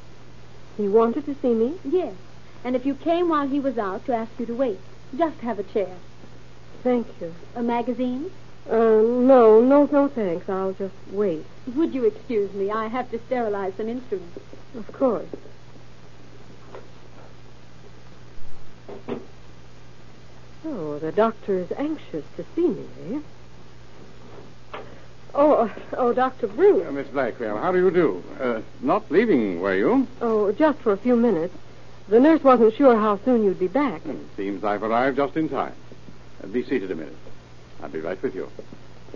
He 0.77 0.87
wanted 0.87 1.25
to 1.25 1.35
see 1.41 1.53
me? 1.53 1.73
Yes. 1.83 2.13
And 2.63 2.75
if 2.75 2.85
you 2.85 2.95
came 2.95 3.29
while 3.29 3.47
he 3.47 3.59
was 3.59 3.77
out, 3.77 4.05
to 4.05 4.13
ask 4.13 4.31
you 4.39 4.45
to 4.45 4.55
wait. 4.55 4.79
Just 5.17 5.39
have 5.41 5.59
a 5.59 5.63
chair. 5.63 5.95
Thank 6.81 7.07
you. 7.19 7.33
A 7.55 7.63
magazine? 7.63 8.31
Uh, 8.69 8.75
no, 8.75 9.61
no, 9.61 9.87
no, 9.91 10.07
thanks. 10.07 10.47
I'll 10.49 10.73
just 10.73 10.95
wait. 11.11 11.45
Would 11.75 11.93
you 11.93 12.05
excuse 12.05 12.53
me? 12.53 12.71
I 12.71 12.87
have 12.87 13.11
to 13.11 13.19
sterilize 13.25 13.73
some 13.75 13.89
instruments. 13.89 14.39
Of 14.75 14.91
course. 14.93 15.27
Oh, 20.65 20.97
the 20.99 21.11
doctor 21.11 21.59
is 21.59 21.71
anxious 21.73 22.23
to 22.37 22.45
see 22.55 22.67
me, 22.67 22.85
eh? 23.11 24.79
Oh, 25.35 25.53
uh, 25.53 25.69
oh, 25.97 26.13
Dr. 26.13 26.47
Bruce. 26.47 26.87
Uh, 26.87 26.91
Miss 26.91 27.07
Blackwell, 27.07 27.57
how 27.57 27.71
do 27.71 27.79
you 27.79 27.91
do? 27.91 28.23
Uh, 28.39 28.61
not 28.81 29.09
leaving, 29.11 29.59
were 29.59 29.75
you? 29.75 30.07
Oh, 30.21 30.51
just 30.51 30.79
for 30.79 30.93
a 30.93 30.97
few 30.97 31.15
minutes. 31.15 31.55
The 32.09 32.19
nurse 32.19 32.43
wasn't 32.43 32.75
sure 32.75 32.97
how 32.97 33.17
soon 33.23 33.43
you'd 33.45 33.59
be 33.59 33.67
back. 33.67 34.01
Seems 34.35 34.63
I've 34.63 34.83
arrived 34.83 35.17
just 35.17 35.37
in 35.37 35.47
time. 35.47 35.73
Uh, 36.43 36.47
be 36.47 36.63
seated 36.63 36.91
a 36.91 36.95
minute. 36.95 37.15
I'll 37.81 37.89
be 37.89 38.01
right 38.01 38.21
with 38.21 38.35
you. 38.35 38.49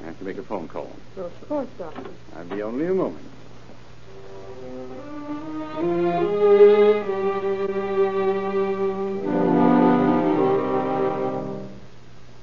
I 0.02 0.06
have 0.06 0.18
to 0.20 0.24
make 0.24 0.38
a 0.38 0.44
phone 0.44 0.68
call. 0.68 0.92
Of 1.18 1.48
course, 1.48 1.68
Doctor. 1.78 2.10
I'll 2.36 2.46
be 2.46 2.62
only 2.62 2.86
a 2.86 2.94
moment. 2.94 3.26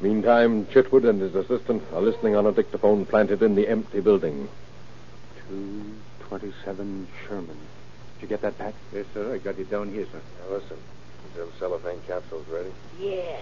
Meantime, 0.00 0.66
Chitwood 0.66 1.08
and 1.08 1.20
his 1.20 1.34
assistant 1.34 1.82
are 1.94 2.02
listening 2.02 2.36
on 2.36 2.46
a 2.46 2.52
dictaphone 2.52 3.06
planted 3.06 3.42
in 3.42 3.54
the 3.54 3.66
empty 3.68 4.00
building. 4.00 4.48
227 5.48 7.08
Sherman. 7.26 7.56
Did 8.24 8.30
you 8.30 8.36
get 8.38 8.56
that, 8.56 8.56
Pat? 8.56 8.74
Yes, 8.90 9.04
sir. 9.12 9.34
I 9.34 9.36
got 9.36 9.58
it 9.58 9.70
down 9.70 9.92
here, 9.92 10.06
sir. 10.10 10.18
Now, 10.40 10.56
listen. 10.56 10.78
Is 11.28 11.36
them 11.36 11.52
cellophane 11.58 12.00
capsules 12.06 12.48
ready? 12.48 12.72
Yeah. 12.98 13.36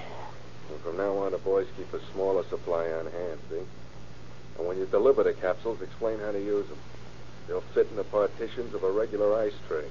And 0.73 0.81
from 0.81 0.97
now 0.97 1.19
on, 1.19 1.31
the 1.31 1.39
boys 1.39 1.69
keep 1.77 1.93
a 1.95 2.05
smaller 2.13 2.43
supply 2.49 2.91
on 2.91 3.05
hand, 3.05 3.39
see? 3.49 3.63
And 4.59 4.67
when 4.67 4.79
you 4.79 4.87
deliver 4.87 5.23
the 5.23 5.35
capsules, 5.35 5.81
explain 5.83 6.19
how 6.19 6.33
to 6.33 6.41
use 6.41 6.67
them. 6.67 6.79
They'll 7.47 7.61
fit 7.61 7.91
in 7.91 7.97
the 7.97 8.03
partitions 8.03 8.75
of 8.75 8.83
a 8.83 8.91
regular 8.91 9.33
ice 9.39 9.55
tray. 9.69 9.87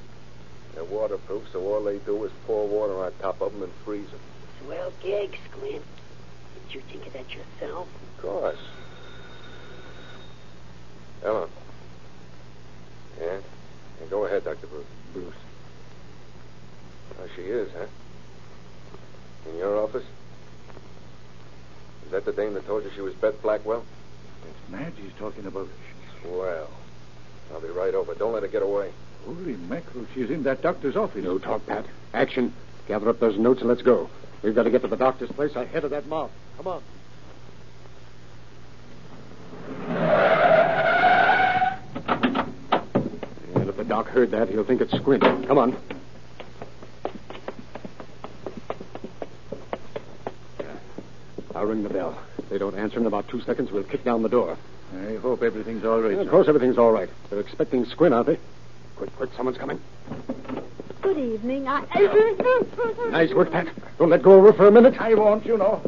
They're 0.73 0.83
waterproof, 0.83 1.43
so 1.53 1.61
all 1.61 1.81
they 1.81 1.99
do 1.99 2.25
is 2.25 2.31
pour 2.45 2.67
water 2.67 3.01
on 3.01 3.13
top 3.21 3.39
of 3.39 3.53
them 3.53 3.63
and 3.63 3.71
freeze 3.85 4.09
them. 4.09 4.19
Swell 4.65 4.91
gig, 5.01 5.39
Squint. 5.49 5.85
Did 6.67 6.75
you 6.75 6.81
think 6.81 7.07
of 7.07 7.13
that 7.13 7.33
yourself? 7.33 7.87
Of 8.17 8.21
course. 8.21 8.59
Ellen. 11.23 11.49
Yeah? 13.21 13.39
Yeah 14.01 14.09
go 14.09 14.25
ahead, 14.25 14.43
Dr. 14.43 14.67
Bruce. 14.67 14.85
Bruce. 15.13 15.35
Oh, 17.19 17.27
she 17.35 17.43
is, 17.43 17.69
huh? 17.77 17.87
In 19.49 19.57
your 19.57 19.77
office? 19.77 20.05
Is 22.05 22.11
that 22.11 22.25
the 22.25 22.33
dame 22.33 22.53
that 22.55 22.65
told 22.65 22.83
you 22.83 22.91
she 22.93 23.01
was 23.01 23.13
Beth 23.15 23.41
Blackwell? 23.41 23.85
It's 24.47 24.71
Madge 24.71 24.93
he's 24.97 25.13
talking 25.17 25.45
about. 25.45 25.67
Well, 26.25 26.69
I'll 27.53 27.61
be 27.61 27.69
right 27.69 27.93
over. 27.93 28.13
Don't 28.15 28.33
let 28.33 28.43
her 28.43 28.49
get 28.49 28.61
away. 28.61 28.91
Holy 29.25 29.55
mackerel, 29.55 30.05
she's 30.13 30.29
in 30.29 30.43
that 30.43 30.61
doctor's 30.61 30.95
office. 30.95 31.23
No 31.23 31.37
talk, 31.37 31.65
Pat. 31.67 31.85
Action. 32.13 32.53
Gather 32.87 33.09
up 33.09 33.19
those 33.19 33.37
notes 33.37 33.61
and 33.61 33.69
let's 33.69 33.81
go. 33.81 34.09
We've 34.43 34.55
got 34.55 34.63
to 34.63 34.71
get 34.71 34.81
to 34.81 34.87
the 34.87 34.97
doctor's 34.97 35.31
place 35.31 35.55
ahead 35.55 35.83
of 35.83 35.91
that 35.91 36.07
mob. 36.07 36.31
Come 36.57 36.67
on. 36.67 36.83
And 43.53 43.69
if 43.69 43.77
the 43.77 43.80
doc 43.91 44.07
heard 44.07 44.31
that, 44.31 44.47
he'll 44.47 44.63
think 44.63 44.79
it's 44.79 44.93
Squint. 44.93 45.21
Come 45.21 45.57
on. 45.57 45.75
I'll 51.53 51.65
ring 51.65 51.83
the 51.83 51.89
bell. 51.89 52.17
If 52.37 52.47
they 52.47 52.57
don't 52.57 52.73
answer 52.75 53.01
in 53.01 53.05
about 53.05 53.27
two 53.27 53.41
seconds, 53.41 53.69
we'll 53.69 53.83
kick 53.83 54.05
down 54.05 54.23
the 54.23 54.29
door. 54.29 54.57
I 54.95 55.15
hope 55.15 55.43
everything's 55.43 55.83
all 55.83 55.99
right. 55.99 56.13
Yeah, 56.13 56.21
of 56.21 56.29
course, 56.29 56.47
everything's 56.47 56.77
all 56.77 56.93
right. 56.93 57.09
They're 57.29 57.41
expecting 57.41 57.83
Squint, 57.83 58.13
aren't 58.13 58.27
they? 58.27 58.39
Quick, 58.95 59.13
quick, 59.17 59.29
someone's 59.35 59.57
coming. 59.57 59.81
Good 61.01 61.17
evening. 61.17 61.67
I. 61.67 61.83
Nice 63.09 63.33
work, 63.33 63.51
Pat. 63.51 63.67
Don't 63.97 64.09
let 64.09 64.23
go 64.23 64.39
of 64.39 64.45
her 64.45 64.53
for 64.53 64.67
a 64.67 64.71
minute. 64.71 65.01
I 65.01 65.15
won't, 65.15 65.45
you 65.45 65.57
know. 65.57 65.81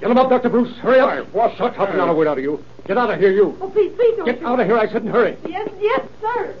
Get 0.00 0.10
him 0.10 0.18
up, 0.18 0.28
Dr. 0.28 0.48
Bruce. 0.48 0.76
Hurry 0.78 0.98
up. 0.98 1.32
What's 1.32 1.56
shut 1.56 1.78
up 1.78 1.94
not 1.94 2.08
a 2.08 2.12
word 2.12 2.26
out 2.26 2.38
of 2.38 2.42
you. 2.42 2.64
Get 2.86 2.96
out 2.96 3.10
of 3.10 3.18
here, 3.18 3.32
you. 3.32 3.56
Oh, 3.60 3.68
please, 3.68 3.92
please 3.96 4.16
don't. 4.16 4.26
Get 4.26 4.42
out 4.44 4.60
of 4.60 4.66
here, 4.66 4.78
I 4.78 4.86
said, 4.86 5.02
and 5.02 5.10
hurry. 5.10 5.36
Yes, 5.46 5.68
yes, 5.80 6.06
sir. 6.20 6.54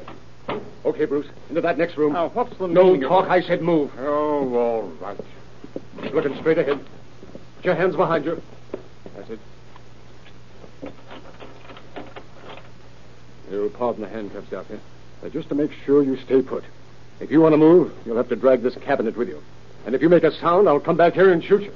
Okay, 0.84 1.04
Bruce. 1.04 1.26
Into 1.48 1.60
that 1.60 1.78
next 1.78 1.96
room. 1.96 2.14
Now, 2.14 2.30
what's 2.30 2.56
the 2.58 2.66
No 2.66 2.84
meaning 2.84 3.04
of 3.04 3.10
No 3.10 3.20
talk, 3.20 3.26
it? 3.26 3.30
I 3.30 3.42
said 3.42 3.62
move. 3.62 3.92
Oh, 3.98 4.54
all 4.54 4.82
right. 5.00 5.18
Looking 6.12 6.36
straight 6.38 6.58
ahead. 6.58 6.84
Put 7.56 7.64
your 7.64 7.74
hands 7.76 7.94
behind 7.94 8.24
you. 8.24 8.42
That's 9.16 9.30
it. 9.30 9.40
You'll 13.50 13.70
pardon 13.70 14.02
the 14.02 14.08
handcuffs, 14.08 14.50
Doctor. 14.50 14.80
Now, 15.22 15.28
just 15.28 15.48
to 15.50 15.54
make 15.54 15.70
sure 15.84 16.02
you 16.02 16.16
stay 16.16 16.42
put. 16.42 16.64
If 17.20 17.30
you 17.30 17.40
want 17.40 17.52
to 17.52 17.58
move, 17.58 17.92
you'll 18.04 18.16
have 18.16 18.28
to 18.30 18.36
drag 18.36 18.62
this 18.62 18.74
cabinet 18.76 19.16
with 19.16 19.28
you. 19.28 19.42
And 19.86 19.94
if 19.94 20.02
you 20.02 20.08
make 20.08 20.24
a 20.24 20.32
sound, 20.32 20.68
I'll 20.68 20.80
come 20.80 20.96
back 20.96 21.14
here 21.14 21.32
and 21.32 21.42
shoot 21.42 21.62
you. 21.62 21.72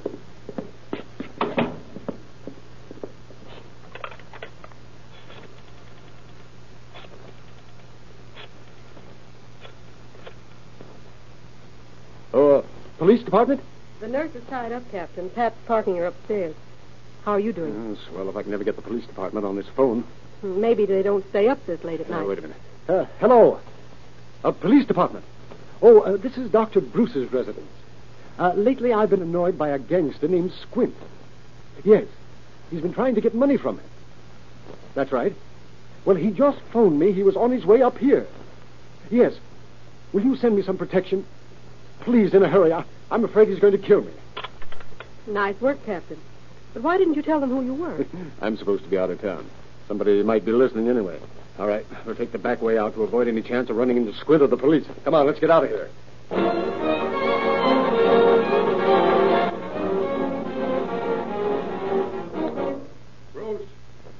Uh, 12.33 12.63
police 12.99 13.23
department? 13.23 13.61
The 14.01 14.09
nurse 14.09 14.35
is 14.35 14.43
tied 14.49 14.73
up, 14.73 14.83
Captain. 14.91 15.29
Pat's 15.31 15.57
parking 15.67 15.97
her 15.97 16.07
upstairs. 16.07 16.55
How 17.25 17.33
are 17.33 17.41
you 17.41 17.53
doing? 17.53 17.91
Yes, 17.91 17.99
well, 18.15 18.29
if 18.29 18.37
I 18.37 18.43
can 18.43 18.51
never 18.51 18.65
get 18.65 18.77
the 18.77 18.83
police 18.83 19.07
department 19.07 19.45
on 19.45 19.57
this 19.57 19.67
phone. 19.77 20.05
Maybe 20.43 20.87
they 20.87 21.03
don't 21.03 21.29
stay 21.31 21.49
up 21.49 21.65
this 21.67 21.85
late 21.85 22.01
at 22.01 22.09
Now, 22.09 22.21
night. 22.21 22.29
wait 22.29 22.39
a 22.39 22.43
minute. 22.43 22.57
Uh, 22.89 23.05
hello. 23.19 23.61
Uh, 24.43 24.53
police 24.53 24.87
department. 24.87 25.25
Oh, 25.83 26.01
uh, 26.01 26.17
this 26.17 26.39
is 26.39 26.51
Dr. 26.51 26.81
Bruce's 26.81 27.31
residence. 27.31 27.67
Uh, 28.39 28.55
lately, 28.55 28.93
I've 28.93 29.11
been 29.11 29.21
annoyed 29.23 29.59
by 29.59 29.69
a 29.69 29.79
gangster 29.79 30.29
named 30.29 30.53
Squint. 30.63 30.95
Yes, 31.85 32.07
he's 32.71 32.81
been 32.81 32.95
trying 32.95 33.15
to 33.17 33.21
get 33.21 33.35
money 33.35 33.59
from 33.59 33.77
me. 33.77 33.83
That's 34.95 35.13
right. 35.13 35.35
Well, 36.07 36.17
he 36.17 36.31
just 36.31 36.59
phoned 36.73 36.99
me 36.99 37.13
he 37.13 37.23
was 37.23 37.37
on 37.37 37.51
his 37.51 37.67
way 37.67 37.83
up 37.83 37.99
here. 37.99 38.27
Yes. 39.11 39.35
Will 40.13 40.23
you 40.25 40.37
send 40.37 40.57
me 40.57 40.63
some 40.63 40.79
protection? 40.79 41.27
Please, 42.01 42.35
in 42.35 42.43
a 42.43 42.49
hurry. 42.49 42.73
I, 42.73 42.85
I'm 43.11 43.25
afraid 43.25 43.49
he's 43.49 43.59
going 43.59 43.73
to 43.73 43.79
kill 43.79 44.03
me. 44.03 44.13
Nice 45.27 45.61
work, 45.61 45.85
Captain. 45.85 46.19
But 46.73 46.83
why 46.83 46.99
didn't 46.99 47.15
you 47.15 47.23
tell 47.23 47.41
them 47.41 47.51
who 47.51 47.63
you 47.65 47.75
were? 47.75 48.07
I'm 48.41 48.57
supposed 48.57 48.85
to 48.85 48.91
be 48.91 48.99
out 48.99 49.11
of 49.11 49.21
town. 49.21 49.49
Somebody 49.89 50.23
might 50.23 50.45
be 50.45 50.53
listening 50.53 50.89
anyway. 50.89 51.19
All 51.59 51.67
right, 51.67 51.85
we'll 52.07 52.15
take 52.15 52.33
the 52.33 52.39
back 52.39 52.63
way 52.63 52.79
out 52.79 52.95
to 52.95 53.03
avoid 53.03 53.29
any 53.29 53.43
chance 53.43 53.69
of 53.69 53.77
running 53.77 53.97
into 53.97 54.15
Squint 54.15 54.43
or 54.43 54.47
the 54.47 54.57
police. 54.57 54.87
Come 55.05 55.15
on, 55.15 55.27
let's 55.27 55.41
get 55.41 55.51
out 55.51 55.65
of 55.65 55.71
here. 55.71 55.91
Bruce, 63.33 63.69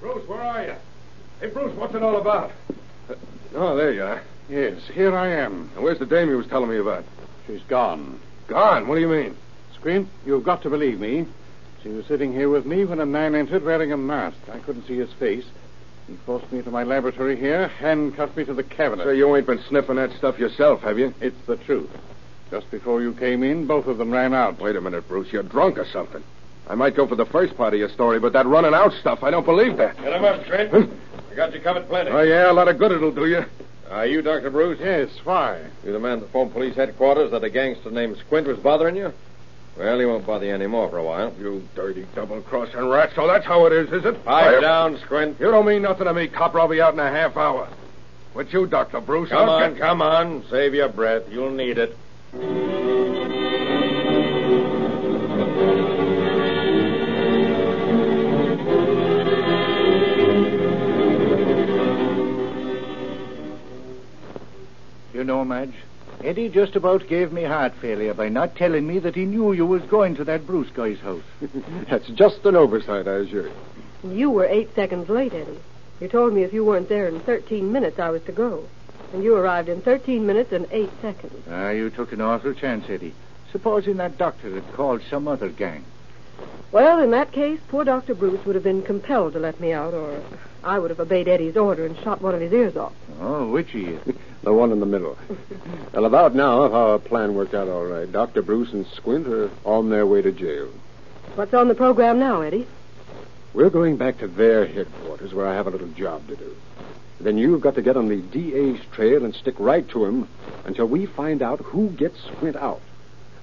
Bruce, 0.01 0.29
where 0.29 0.43
are 0.43 0.65
you? 0.65 0.75
Hey, 1.41 1.49
Bruce, 1.49 1.75
what's 1.77 1.95
it 1.95 2.03
all 2.03 2.21
about? 2.21 2.51
Oh, 3.55 3.77
there 3.77 3.93
you 3.93 4.03
are. 4.03 4.23
Yes, 4.51 4.83
here 4.93 5.17
I 5.17 5.29
am. 5.29 5.71
Now, 5.77 5.83
where's 5.83 5.99
the 5.99 6.07
dame 6.07 6.29
you 6.29 6.37
was 6.37 6.47
telling 6.49 6.69
me 6.69 6.77
about? 6.77 7.05
She's 7.47 7.63
gone. 7.69 8.21
Gone? 8.49 8.89
What 8.89 8.97
do 8.97 9.01
you 9.01 9.09
mean? 9.09 9.37
Squint, 9.75 10.09
you've 10.27 10.45
got 10.45 10.63
to 10.63 10.71
believe 10.71 11.01
me. 11.01 11.27
She 11.83 11.89
was 11.89 12.07
sitting 12.07 12.33
here 12.33 12.49
with 12.49 12.67
me 12.67 12.85
when 12.85 13.01
a 13.01 13.07
man 13.07 13.35
entered 13.35 13.65
wearing 13.65 13.93
a 13.93 13.97
mask. 13.97 14.37
I 14.53 14.59
couldn't 14.59 14.87
see 14.87 14.97
his 14.97 15.13
face. 15.15 15.45
He 16.07 16.17
forced 16.27 16.51
me 16.53 16.61
to 16.63 16.71
my 16.71 16.83
laboratory 16.83 17.37
here, 17.37 17.69
handcuffed 17.69 18.37
me 18.37 18.45
to 18.45 18.53
the 18.53 18.65
cabinet. 18.65 19.05
So 19.05 19.11
you 19.11 19.35
ain't 19.37 19.47
been 19.47 19.63
sniffing 19.69 19.97
that 19.97 20.13
stuff 20.19 20.39
yourself, 20.39 20.81
have 20.83 20.99
you? 20.99 21.15
It's 21.21 21.41
the 21.47 21.57
truth. 21.57 21.91
Just 22.51 22.71
before 22.71 23.01
you 23.01 23.15
came 23.15 23.43
in, 23.45 23.67
both 23.67 23.87
of 23.87 23.97
them 23.99 24.11
ran 24.11 24.35
out. 24.35 24.61
Wait 24.61 24.75
a 24.75 24.81
minute, 24.81 25.09
Bruce. 25.09 25.33
You're 25.33 25.45
drunk 25.45 25.79
or 25.79 25.87
something. 25.87 26.23
I 26.69 26.75
might 26.75 26.97
go 26.97 27.07
for 27.07 27.15
the 27.17 27.27
first 27.27 27.57
part 27.57 27.75
of 27.75 27.81
your 27.81 27.89
story, 27.89 28.19
but 28.19 28.33
that 28.33 28.47
running 28.47 28.75
out 28.75 28.93
stuff, 29.01 29.23
I 29.23 29.31
don't 29.31 29.47
believe 29.47 29.77
that. 29.77 29.97
Get 29.97 30.13
him 30.13 30.25
up, 30.25 30.45
Trent. 30.45 30.93
I 31.31 31.35
got 31.35 31.55
you 31.55 31.61
covered 31.61 31.89
plenty. 31.89 32.11
Oh, 32.11 32.23
yeah, 32.23 32.51
a 32.51 32.53
lot 32.53 32.69
of 32.69 32.79
good 32.79 32.93
it'll 32.93 33.13
do 33.13 33.27
you. 33.27 33.45
Are 33.91 34.07
you 34.07 34.23
Dr. 34.23 34.51
Bruce? 34.51 34.79
Yes, 34.81 35.09
why? 35.25 35.61
You 35.85 35.93
the 35.93 35.99
man 35.99 36.21
that 36.21 36.31
phoned 36.33 36.53
police 36.53 36.77
headquarters 36.77 37.33
that 37.33 37.43
a 37.43 37.51
gangster 37.51 37.91
named 37.91 38.17
Squint 38.19 38.47
was 38.47 38.59
bothering 38.59 38.95
you? 38.97 39.13
Well, 39.77 39.99
he 39.99 40.05
won't 40.05 40.27
bother 40.27 40.47
you 40.47 40.53
anymore 40.55 40.89
for 40.91 40.99
a 40.99 41.03
while. 41.05 41.33
You 41.41 41.67
dirty 41.75 42.07
double-crossing 42.15 42.89
rat. 42.89 43.11
So 43.17 43.27
that's 43.27 43.45
how 43.45 43.67
it 43.67 43.73
is, 43.73 43.89
is 43.93 44.05
it? 44.05 44.25
Pipe 44.25 44.45
Fire- 44.45 44.61
down, 44.61 44.99
Squint. 45.05 45.41
You 45.41 45.51
don't 45.51 45.67
mean 45.67 45.83
nothing 45.83 46.07
to 46.07 46.15
me, 46.15 46.29
cop. 46.29 46.55
I'll 46.55 46.69
be 46.69 46.81
out 46.81 46.93
in 46.93 47.01
a 47.01 47.11
half 47.11 47.37
hour. 47.37 47.69
With 48.35 48.53
you, 48.53 48.67
Dr. 48.67 49.01
Bruce. 49.01 49.31
Come 49.31 49.49
I'll 49.49 49.57
on, 49.57 49.73
get- 49.73 49.81
come 49.81 50.03
on. 50.03 50.45
Save 50.51 50.75
your 50.75 50.89
breath. 50.89 51.23
You'll 51.31 51.51
need 51.51 51.79
it. 51.79 51.97
You 65.13 65.25
know, 65.25 65.45
Madge, 65.45 65.75
Eddie 66.23 66.49
just 66.49 66.77
about 66.77 67.09
gave 67.09 67.33
me 67.33 67.43
heart 67.43 67.75
failure 67.77 68.15
by 68.15 68.29
not 68.29 68.55
telling 68.55 68.87
me 68.87 68.99
that 69.01 69.17
he 69.17 69.25
knew 69.25 69.53
you 69.53 69.67
was 69.67 69.83
going 69.83 70.15
to 70.17 70.25
that 70.25 70.47
Bruce 70.47 70.71
guy's 70.71 71.01
house. 71.01 71.23
That's 71.89 72.07
just 72.09 72.45
an 72.45 72.57
oversight, 72.57 73.09
I 73.09 73.15
assure 73.15 73.49
you. 73.49 73.55
You 74.05 74.31
were 74.31 74.45
eight 74.45 74.75
seconds 74.75 75.09
late, 75.09 75.35
Eddie. 75.35 75.59
You 76.01 76.09
told 76.09 76.33
me 76.33 76.43
if 76.43 76.53
you 76.53 76.65
weren't 76.65 76.89
there 76.89 77.09
in 77.09 77.21
13 77.21 77.73
minutes, 77.73 77.99
I 77.99 78.11
was 78.11 78.23
to 78.23 78.33
go. 78.33 78.67
And 79.13 79.25
you 79.25 79.35
arrived 79.37 79.69
in 79.69 79.83
13 79.83 80.27
minutes 80.27 80.53
and 80.53 80.67
8 80.71 80.91
seconds. 81.03 81.45
Ah, 81.51 81.71
you 81.71 81.91
took 81.91 82.13
an 82.13 82.21
awful 82.21 82.55
chance, 82.55 82.89
Eddie. 82.89 83.15
Supposing 83.51 83.97
that 83.97 84.17
doctor 84.17 84.55
had 84.55 84.73
called 84.73 85.03
some 85.11 85.27
other 85.27 85.49
gang. 85.49 85.85
Well, 86.71 87.01
in 87.01 87.11
that 87.11 87.33
case, 87.33 87.59
poor 87.69 87.85
Dr. 87.85 88.15
Bruce 88.15 88.45
would 88.47 88.55
have 88.55 88.65
been 88.65 88.83
compelled 88.83 89.33
to 89.33 89.41
let 89.41 89.59
me 89.59 89.73
out, 89.73 89.93
or 89.93 90.23
I 90.63 90.79
would 90.79 90.91
have 90.91 91.01
obeyed 91.01 91.29
Eddie's 91.29 91.57
order 91.57 91.87
and 91.87 91.97
shot 91.99 92.21
one 92.21 92.35
of 92.35 92.41
his 92.41 92.53
ears 92.53 92.77
off. 92.77 92.93
Oh, 93.21 93.51
which 93.51 93.75
is. 93.75 94.01
The 94.43 94.55
one 94.55 94.73
in 94.73 94.81
the 94.81 94.87
middle. 94.87 95.19
well, 95.93 96.07
about 96.07 96.35
now, 96.35 96.65
if 96.65 96.73
our 96.73 96.99
plan 96.99 97.35
worked 97.35 97.53
out 97.53 97.69
all 97.69 97.85
right, 97.85 98.11
Dr. 98.11 98.41
Bruce 98.41 98.73
and 98.73 98.87
Squint 98.87 99.27
are 99.27 99.51
on 99.67 99.91
their 99.91 100.07
way 100.07 100.23
to 100.23 100.33
jail. 100.33 100.71
What's 101.35 101.53
on 101.53 101.69
the 101.69 101.75
program 101.75 102.19
now, 102.19 102.41
Eddie? 102.41 102.67
We're 103.53 103.69
going 103.69 103.99
back 103.99 104.19
to 104.21 104.29
their 104.29 104.67
headquarters 104.67 105.35
where 105.35 105.47
I 105.47 105.55
have 105.57 105.67
a 105.67 105.71
little 105.71 105.89
job 105.89 106.27
to 106.29 106.37
do. 106.37 106.57
Then 107.21 107.37
you've 107.37 107.61
got 107.61 107.75
to 107.75 107.83
get 107.83 107.99
on 107.99 108.09
the 108.09 108.23
DA's 108.23 108.81
trail 108.93 109.27
and 109.27 109.35
stick 109.35 109.57
right 109.59 109.87
to 109.91 110.07
him 110.07 110.27
until 110.65 110.87
we 110.87 111.05
find 111.05 111.43
out 111.43 111.61
who 111.61 111.91
gets 111.91 112.19
Squint 112.33 112.57
out. 112.57 112.81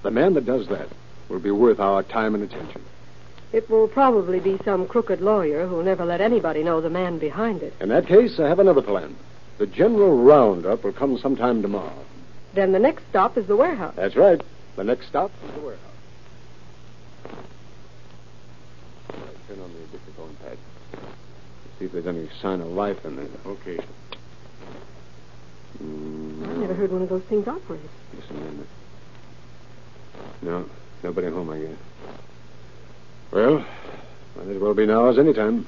The 0.02 0.10
man 0.10 0.34
that 0.34 0.46
does 0.46 0.66
that 0.66 0.88
will 1.28 1.38
be 1.38 1.52
worth 1.52 1.78
our 1.78 2.02
time 2.02 2.34
and 2.34 2.42
attention. 2.42 2.82
It 3.52 3.70
will 3.70 3.88
probably 3.88 4.40
be 4.40 4.58
some 4.64 4.86
crooked 4.86 5.20
lawyer 5.20 5.66
who'll 5.66 5.82
never 5.82 6.04
let 6.04 6.20
anybody 6.20 6.62
know 6.62 6.80
the 6.80 6.90
man 6.90 7.18
behind 7.18 7.62
it. 7.62 7.72
In 7.80 7.88
that 7.88 8.06
case, 8.06 8.38
I 8.38 8.46
have 8.48 8.58
another 8.58 8.82
plan. 8.82 9.16
The 9.56 9.66
general 9.66 10.22
roundup 10.22 10.84
will 10.84 10.92
come 10.92 11.18
sometime 11.18 11.62
tomorrow. 11.62 12.04
Then 12.54 12.72
the 12.72 12.78
next 12.78 13.04
stop 13.08 13.38
is 13.38 13.46
the 13.46 13.56
warehouse. 13.56 13.94
That's 13.96 14.16
right. 14.16 14.40
The 14.76 14.84
next 14.84 15.08
stop 15.08 15.30
is 15.44 15.54
the 15.54 15.60
warehouse. 15.60 15.84
Turn 19.48 19.60
on 19.60 19.72
the 19.72 19.80
dictaphone 19.90 20.36
Pat. 20.42 20.58
See 21.78 21.86
if 21.86 21.92
there's 21.92 22.06
any 22.06 22.28
sign 22.42 22.60
of 22.60 22.68
life 22.68 23.04
in 23.04 23.16
there. 23.16 23.28
Okay. 23.46 23.78
I've 25.80 26.58
never 26.58 26.74
heard 26.74 26.92
one 26.92 27.02
of 27.02 27.08
those 27.08 27.22
things 27.24 27.48
operate. 27.48 27.80
Listen. 28.14 28.66
No, 30.42 30.66
nobody 31.02 31.28
home, 31.28 31.50
I 31.50 31.58
guess. 31.60 31.76
Well, 33.30 33.64
might 34.36 34.48
as 34.48 34.60
well 34.60 34.74
be 34.74 34.86
now 34.86 35.06
as 35.06 35.18
any 35.18 35.34
time. 35.34 35.66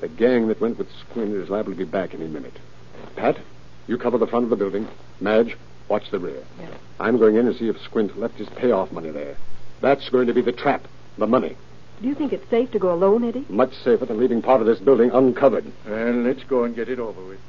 The 0.00 0.08
gang 0.08 0.48
that 0.48 0.60
went 0.60 0.78
with 0.78 0.88
Squint 1.00 1.34
is 1.34 1.48
liable 1.48 1.72
to 1.72 1.78
be 1.78 1.84
back 1.84 2.12
any 2.12 2.26
minute. 2.26 2.58
Pat, 3.16 3.38
you 3.86 3.96
cover 3.96 4.18
the 4.18 4.26
front 4.26 4.44
of 4.44 4.50
the 4.50 4.56
building. 4.56 4.86
Madge, 5.20 5.56
watch 5.88 6.10
the 6.10 6.18
rear. 6.18 6.42
Yeah. 6.60 6.68
I'm 7.00 7.18
going 7.18 7.36
in 7.36 7.46
and 7.46 7.56
see 7.56 7.68
if 7.68 7.80
Squint 7.80 8.18
left 8.18 8.34
his 8.34 8.48
payoff 8.50 8.92
money 8.92 9.10
there. 9.10 9.36
That's 9.80 10.08
going 10.10 10.26
to 10.26 10.34
be 10.34 10.42
the 10.42 10.52
trap, 10.52 10.86
the 11.16 11.26
money. 11.26 11.56
Do 12.02 12.08
you 12.08 12.14
think 12.14 12.32
it's 12.32 12.48
safe 12.50 12.70
to 12.72 12.78
go 12.78 12.92
alone, 12.92 13.24
Eddie? 13.24 13.46
Much 13.48 13.72
safer 13.74 14.04
than 14.04 14.18
leaving 14.18 14.42
part 14.42 14.60
of 14.60 14.66
this 14.66 14.80
building 14.80 15.10
uncovered. 15.10 15.64
Well, 15.86 16.12
let's 16.12 16.44
go 16.44 16.64
and 16.64 16.74
get 16.74 16.88
it 16.88 16.98
over 16.98 17.24
with. 17.24 17.40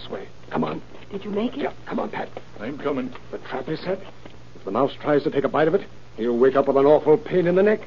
This 0.00 0.10
way. 0.10 0.28
Come 0.50 0.64
on. 0.64 0.80
Did 1.10 1.24
you 1.24 1.30
make 1.30 1.54
it? 1.54 1.60
Yeah, 1.60 1.72
come 1.86 1.98
on, 1.98 2.10
Pat. 2.10 2.28
I'm 2.58 2.78
coming. 2.78 3.12
The 3.32 3.38
trap 3.38 3.68
is 3.68 3.80
set. 3.80 4.00
If 4.54 4.64
the 4.64 4.70
mouse 4.70 4.92
tries 5.00 5.24
to 5.24 5.30
take 5.30 5.44
a 5.44 5.48
bite 5.48 5.68
of 5.68 5.74
it, 5.74 5.86
he'll 6.16 6.38
wake 6.38 6.56
up 6.56 6.68
with 6.68 6.76
an 6.76 6.86
awful 6.86 7.18
pain 7.18 7.46
in 7.46 7.54
the 7.54 7.62
neck. 7.62 7.80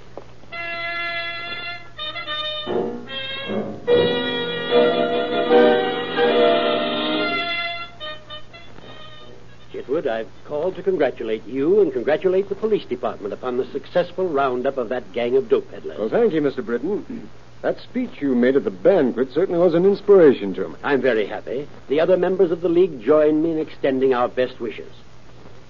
Chitwood, 9.71 10.05
I've 10.05 10.29
called 10.45 10.75
to 10.75 10.83
congratulate 10.83 11.45
you 11.45 11.81
and 11.81 11.91
congratulate 11.91 12.47
the 12.49 12.55
police 12.55 12.85
department 12.85 13.33
upon 13.33 13.57
the 13.57 13.65
successful 13.71 14.29
roundup 14.29 14.77
of 14.77 14.89
that 14.89 15.13
gang 15.13 15.35
of 15.35 15.49
dope 15.49 15.71
peddlers. 15.71 15.97
Well, 15.97 16.09
thank 16.09 16.33
you, 16.33 16.41
Mr. 16.41 16.63
Britton. 16.63 17.27
That 17.63 17.79
speech 17.79 18.21
you 18.21 18.35
made 18.35 18.57
at 18.57 18.65
the 18.65 18.71
banquet 18.71 19.31
certainly 19.31 19.57
was 19.57 19.73
an 19.73 19.85
inspiration 19.85 20.53
to 20.55 20.67
me. 20.67 20.75
I'm 20.83 21.01
very 21.01 21.25
happy. 21.25 21.65
The 21.87 22.01
other 22.01 22.17
members 22.17 22.51
of 22.51 22.59
the 22.59 22.67
League 22.67 23.01
join 23.01 23.41
me 23.41 23.51
in 23.51 23.57
extending 23.57 24.13
our 24.13 24.27
best 24.27 24.59
wishes. 24.59 24.91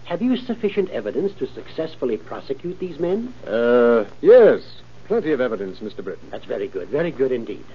Have 0.05 0.19
you 0.23 0.35
sufficient 0.35 0.89
evidence 0.89 1.33
to 1.35 1.45
successfully 1.45 2.17
prosecute 2.17 2.79
these 2.79 2.97
men? 2.99 3.31
Uh, 3.45 4.05
yes. 4.21 4.61
Plenty 5.05 5.33
of 5.33 5.39
evidence, 5.39 5.79
Mr. 5.81 6.03
Britton. 6.03 6.31
That's 6.31 6.45
very 6.45 6.67
good, 6.67 6.89
very 6.89 7.11
good 7.11 7.31
indeed. 7.31 7.65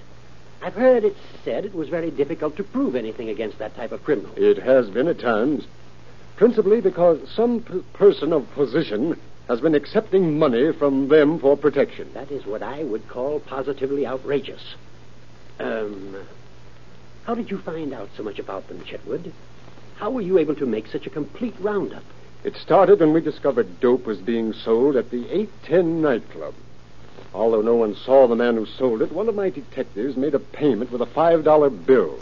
I've 0.61 0.73
heard 0.75 1.05
it 1.05 1.15
said 1.45 1.63
it 1.63 1.73
was 1.73 1.87
very 1.87 2.11
difficult 2.11 2.57
to 2.57 2.63
prove 2.65 2.97
anything 2.97 3.29
against 3.29 3.59
that 3.59 3.73
type 3.77 3.93
of 3.93 4.03
criminal. 4.03 4.31
It 4.35 4.57
has 4.57 4.89
been 4.89 5.07
at 5.07 5.19
times. 5.19 5.65
Principally 6.35 6.81
because 6.81 7.19
some 7.29 7.61
p- 7.61 7.83
person 7.93 8.33
of 8.33 8.51
position 8.51 9.17
has 9.49 9.59
been 9.59 9.73
accepting 9.73 10.37
money 10.37 10.71
from 10.71 11.07
them 11.07 11.39
for 11.39 11.57
protection. 11.57 12.07
That 12.13 12.31
is 12.31 12.45
what 12.45 12.61
I 12.61 12.83
would 12.83 13.07
call 13.09 13.39
positively 13.39 14.05
outrageous. 14.05 14.75
Um, 15.59 16.15
how 17.25 17.33
did 17.33 17.49
you 17.49 17.57
find 17.57 17.91
out 17.91 18.09
so 18.15 18.21
much 18.21 18.37
about 18.37 18.67
them, 18.67 18.83
Chetwood? 18.85 19.33
How 19.95 20.11
were 20.11 20.21
you 20.21 20.37
able 20.37 20.55
to 20.55 20.67
make 20.67 20.85
such 20.87 21.07
a 21.07 21.09
complete 21.09 21.55
roundup? 21.59 22.03
It 22.43 22.55
started 22.55 22.99
when 22.99 23.11
we 23.11 23.21
discovered 23.21 23.79
dope 23.79 24.05
was 24.05 24.19
being 24.19 24.53
sold 24.53 24.95
at 24.95 25.09
the 25.09 25.27
810 25.29 25.99
nightclub. 25.99 26.53
Although 27.33 27.61
no 27.61 27.75
one 27.75 27.95
saw 27.95 28.27
the 28.27 28.35
man 28.35 28.55
who 28.55 28.67
sold 28.67 29.01
it, 29.01 29.11
one 29.11 29.27
of 29.27 29.35
my 29.35 29.49
detectives 29.49 30.15
made 30.15 30.35
a 30.35 30.39
payment 30.39 30.91
with 30.91 31.01
a 31.01 31.07
$5 31.07 31.85
bill, 31.87 32.19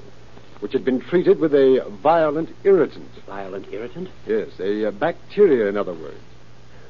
which 0.61 0.71
had 0.71 0.85
been 0.85 1.01
treated 1.01 1.39
with 1.39 1.53
a 1.53 1.85
violent 2.01 2.49
irritant. 2.63 3.11
Violent 3.25 3.67
irritant? 3.71 4.09
Yes, 4.25 4.47
a 4.61 4.87
uh, 4.87 4.91
bacteria, 4.91 5.67
in 5.67 5.75
other 5.75 5.93
words. 5.93 6.17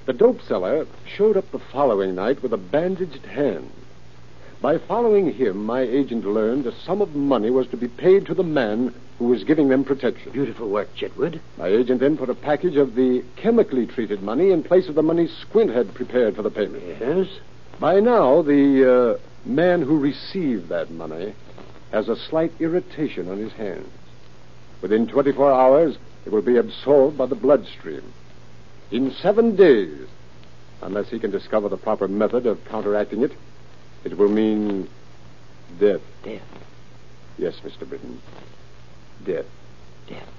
The 0.07 0.13
dope 0.13 0.41
seller 0.41 0.87
showed 1.05 1.35
up 1.35 1.51
the 1.51 1.59
following 1.59 2.15
night 2.15 2.41
with 2.41 2.53
a 2.53 2.57
bandaged 2.57 3.25
hand. 3.25 3.69
By 4.61 4.77
following 4.77 5.33
him, 5.33 5.65
my 5.65 5.81
agent 5.81 6.23
learned 6.23 6.65
a 6.65 6.71
sum 6.71 7.01
of 7.01 7.13
money 7.13 7.49
was 7.49 7.67
to 7.67 7.77
be 7.77 7.89
paid 7.89 8.25
to 8.27 8.33
the 8.33 8.41
man 8.41 8.93
who 9.19 9.25
was 9.25 9.43
giving 9.43 9.67
them 9.67 9.83
protection. 9.83 10.31
Beautiful 10.31 10.69
work, 10.69 10.95
Chetwood. 10.95 11.41
My 11.57 11.67
agent 11.67 11.99
then 11.99 12.15
put 12.15 12.29
a 12.29 12.35
package 12.35 12.77
of 12.77 12.95
the 12.95 13.21
chemically 13.35 13.85
treated 13.85 14.23
money 14.23 14.51
in 14.51 14.63
place 14.63 14.87
of 14.87 14.95
the 14.95 15.03
money 15.03 15.27
Squint 15.27 15.71
had 15.71 15.93
prepared 15.93 16.37
for 16.37 16.41
the 16.41 16.51
payment. 16.51 16.85
Yes? 16.87 17.27
By 17.77 17.99
now, 17.99 18.41
the 18.41 19.19
uh, 19.19 19.19
man 19.43 19.81
who 19.81 19.99
received 19.99 20.69
that 20.69 20.89
money 20.89 21.33
has 21.91 22.07
a 22.07 22.15
slight 22.15 22.53
irritation 22.61 23.29
on 23.29 23.39
his 23.39 23.51
hands. 23.51 23.89
Within 24.81 25.05
24 25.05 25.51
hours, 25.51 25.97
it 26.25 26.31
will 26.31 26.41
be 26.41 26.55
absorbed 26.55 27.17
by 27.17 27.25
the 27.25 27.35
bloodstream. 27.35 28.13
In 28.91 29.11
seven 29.21 29.55
days, 29.55 30.07
unless 30.81 31.09
he 31.09 31.19
can 31.19 31.31
discover 31.31 31.67
the 31.67 31.77
proper 31.77 32.07
method 32.07 32.45
of 32.45 32.63
counteracting 32.65 33.23
it, 33.23 33.33
it 34.03 34.17
will 34.17 34.29
mean 34.29 34.89
death. 35.79 36.01
Death. 36.23 36.41
Yes, 37.37 37.55
Mr. 37.63 37.87
Britton. 37.87 38.21
Death. 39.25 39.45
Death. 40.07 40.29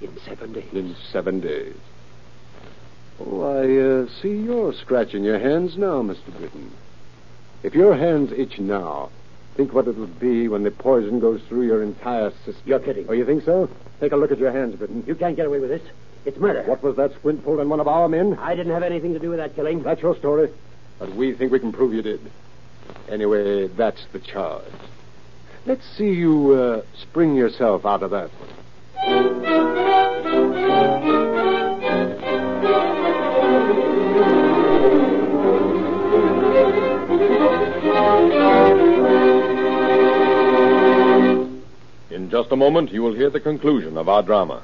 In 0.00 0.16
seven 0.24 0.52
days. 0.52 0.72
In 0.72 0.94
seven 1.10 1.40
days. 1.40 1.74
Oh, 3.20 3.42
I 3.42 4.04
uh, 4.04 4.08
see 4.22 4.28
you're 4.28 4.72
scratching 4.72 5.24
your 5.24 5.40
hands 5.40 5.76
now, 5.76 6.02
Mr. 6.02 6.36
Britton. 6.38 6.70
If 7.64 7.74
your 7.74 7.96
hands 7.96 8.30
itch 8.30 8.60
now, 8.60 9.10
think 9.56 9.72
what 9.72 9.88
it 9.88 9.96
would 9.96 10.20
be 10.20 10.46
when 10.46 10.62
the 10.62 10.70
poison 10.70 11.18
goes 11.18 11.40
through 11.48 11.66
your 11.66 11.82
entire 11.82 12.30
system. 12.44 12.62
You're 12.64 12.78
kidding. 12.78 13.06
Oh, 13.08 13.12
you 13.12 13.26
think 13.26 13.44
so? 13.44 13.68
Take 13.98 14.12
a 14.12 14.16
look 14.16 14.30
at 14.30 14.38
your 14.38 14.52
hands, 14.52 14.76
Britton. 14.76 15.02
You 15.04 15.16
can't 15.16 15.34
get 15.34 15.46
away 15.46 15.58
with 15.58 15.70
this. 15.70 15.82
It's 16.24 16.38
murder. 16.38 16.62
What 16.64 16.82
was 16.82 16.96
that 16.96 17.12
squint 17.14 17.44
pulled 17.44 17.60
on 17.60 17.68
one 17.68 17.80
of 17.80 17.88
our 17.88 18.08
men? 18.08 18.34
I 18.38 18.54
didn't 18.54 18.72
have 18.72 18.82
anything 18.82 19.14
to 19.14 19.18
do 19.18 19.30
with 19.30 19.38
that 19.38 19.54
killing. 19.54 19.82
That's 19.82 20.02
your 20.02 20.16
story. 20.16 20.50
But 20.98 21.14
we 21.14 21.34
think 21.34 21.52
we 21.52 21.58
can 21.58 21.72
prove 21.72 21.94
you 21.94 22.02
did. 22.02 22.20
Anyway, 23.08 23.68
that's 23.68 24.04
the 24.12 24.18
charge. 24.18 24.64
Let's 25.64 25.84
see 25.96 26.10
you 26.10 26.52
uh, 26.52 26.82
spring 27.02 27.34
yourself 27.34 27.84
out 27.86 28.02
of 28.02 28.10
that. 28.10 28.30
In 42.10 42.30
just 42.30 42.50
a 42.50 42.56
moment, 42.56 42.92
you 42.92 43.02
will 43.02 43.14
hear 43.14 43.30
the 43.30 43.40
conclusion 43.40 43.96
of 43.96 44.08
our 44.08 44.22
drama. 44.22 44.62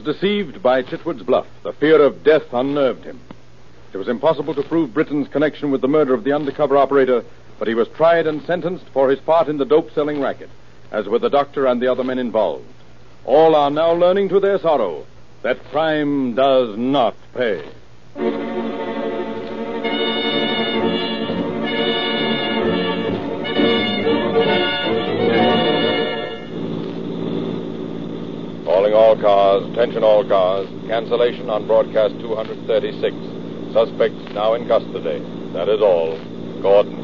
Was 0.00 0.16
deceived 0.16 0.62
by 0.62 0.82
Chitwood's 0.82 1.22
bluff. 1.22 1.46
The 1.62 1.72
fear 1.74 2.02
of 2.02 2.24
death 2.24 2.52
unnerved 2.52 3.04
him. 3.04 3.20
It 3.92 3.98
was 3.98 4.08
impossible 4.08 4.54
to 4.54 4.62
prove 4.62 4.94
Britain's 4.94 5.28
connection 5.28 5.70
with 5.70 5.80
the 5.80 5.88
murder 5.88 6.14
of 6.14 6.24
the 6.24 6.32
undercover 6.32 6.76
operator, 6.76 7.24
but 7.58 7.68
he 7.68 7.74
was 7.74 7.88
tried 7.88 8.26
and 8.26 8.42
sentenced 8.42 8.86
for 8.92 9.10
his 9.10 9.20
part 9.20 9.48
in 9.48 9.58
the 9.58 9.64
dope 9.64 9.92
selling 9.92 10.20
racket, 10.20 10.48
as 10.90 11.06
were 11.06 11.18
the 11.18 11.28
doctor 11.28 11.66
and 11.66 11.82
the 11.82 11.90
other 11.90 12.04
men 12.04 12.18
involved. 12.18 12.64
All 13.24 13.54
are 13.54 13.70
now 13.70 13.92
learning 13.92 14.30
to 14.30 14.40
their 14.40 14.58
sorrow 14.58 15.06
that 15.42 15.62
crime 15.64 16.34
does 16.34 16.78
not 16.78 17.14
pay. 17.34 17.68
Calling 28.90 29.06
all 29.06 29.22
cars, 29.22 29.70
attention 29.70 30.02
all 30.02 30.24
cars, 30.26 30.66
cancellation 30.88 31.48
on 31.48 31.64
broadcast 31.64 32.18
236. 32.18 33.14
Suspects 33.72 34.18
now 34.34 34.54
in 34.54 34.66
custody. 34.66 35.22
That 35.54 35.68
is 35.68 35.80
all. 35.80 36.18
Gordon 36.60 36.99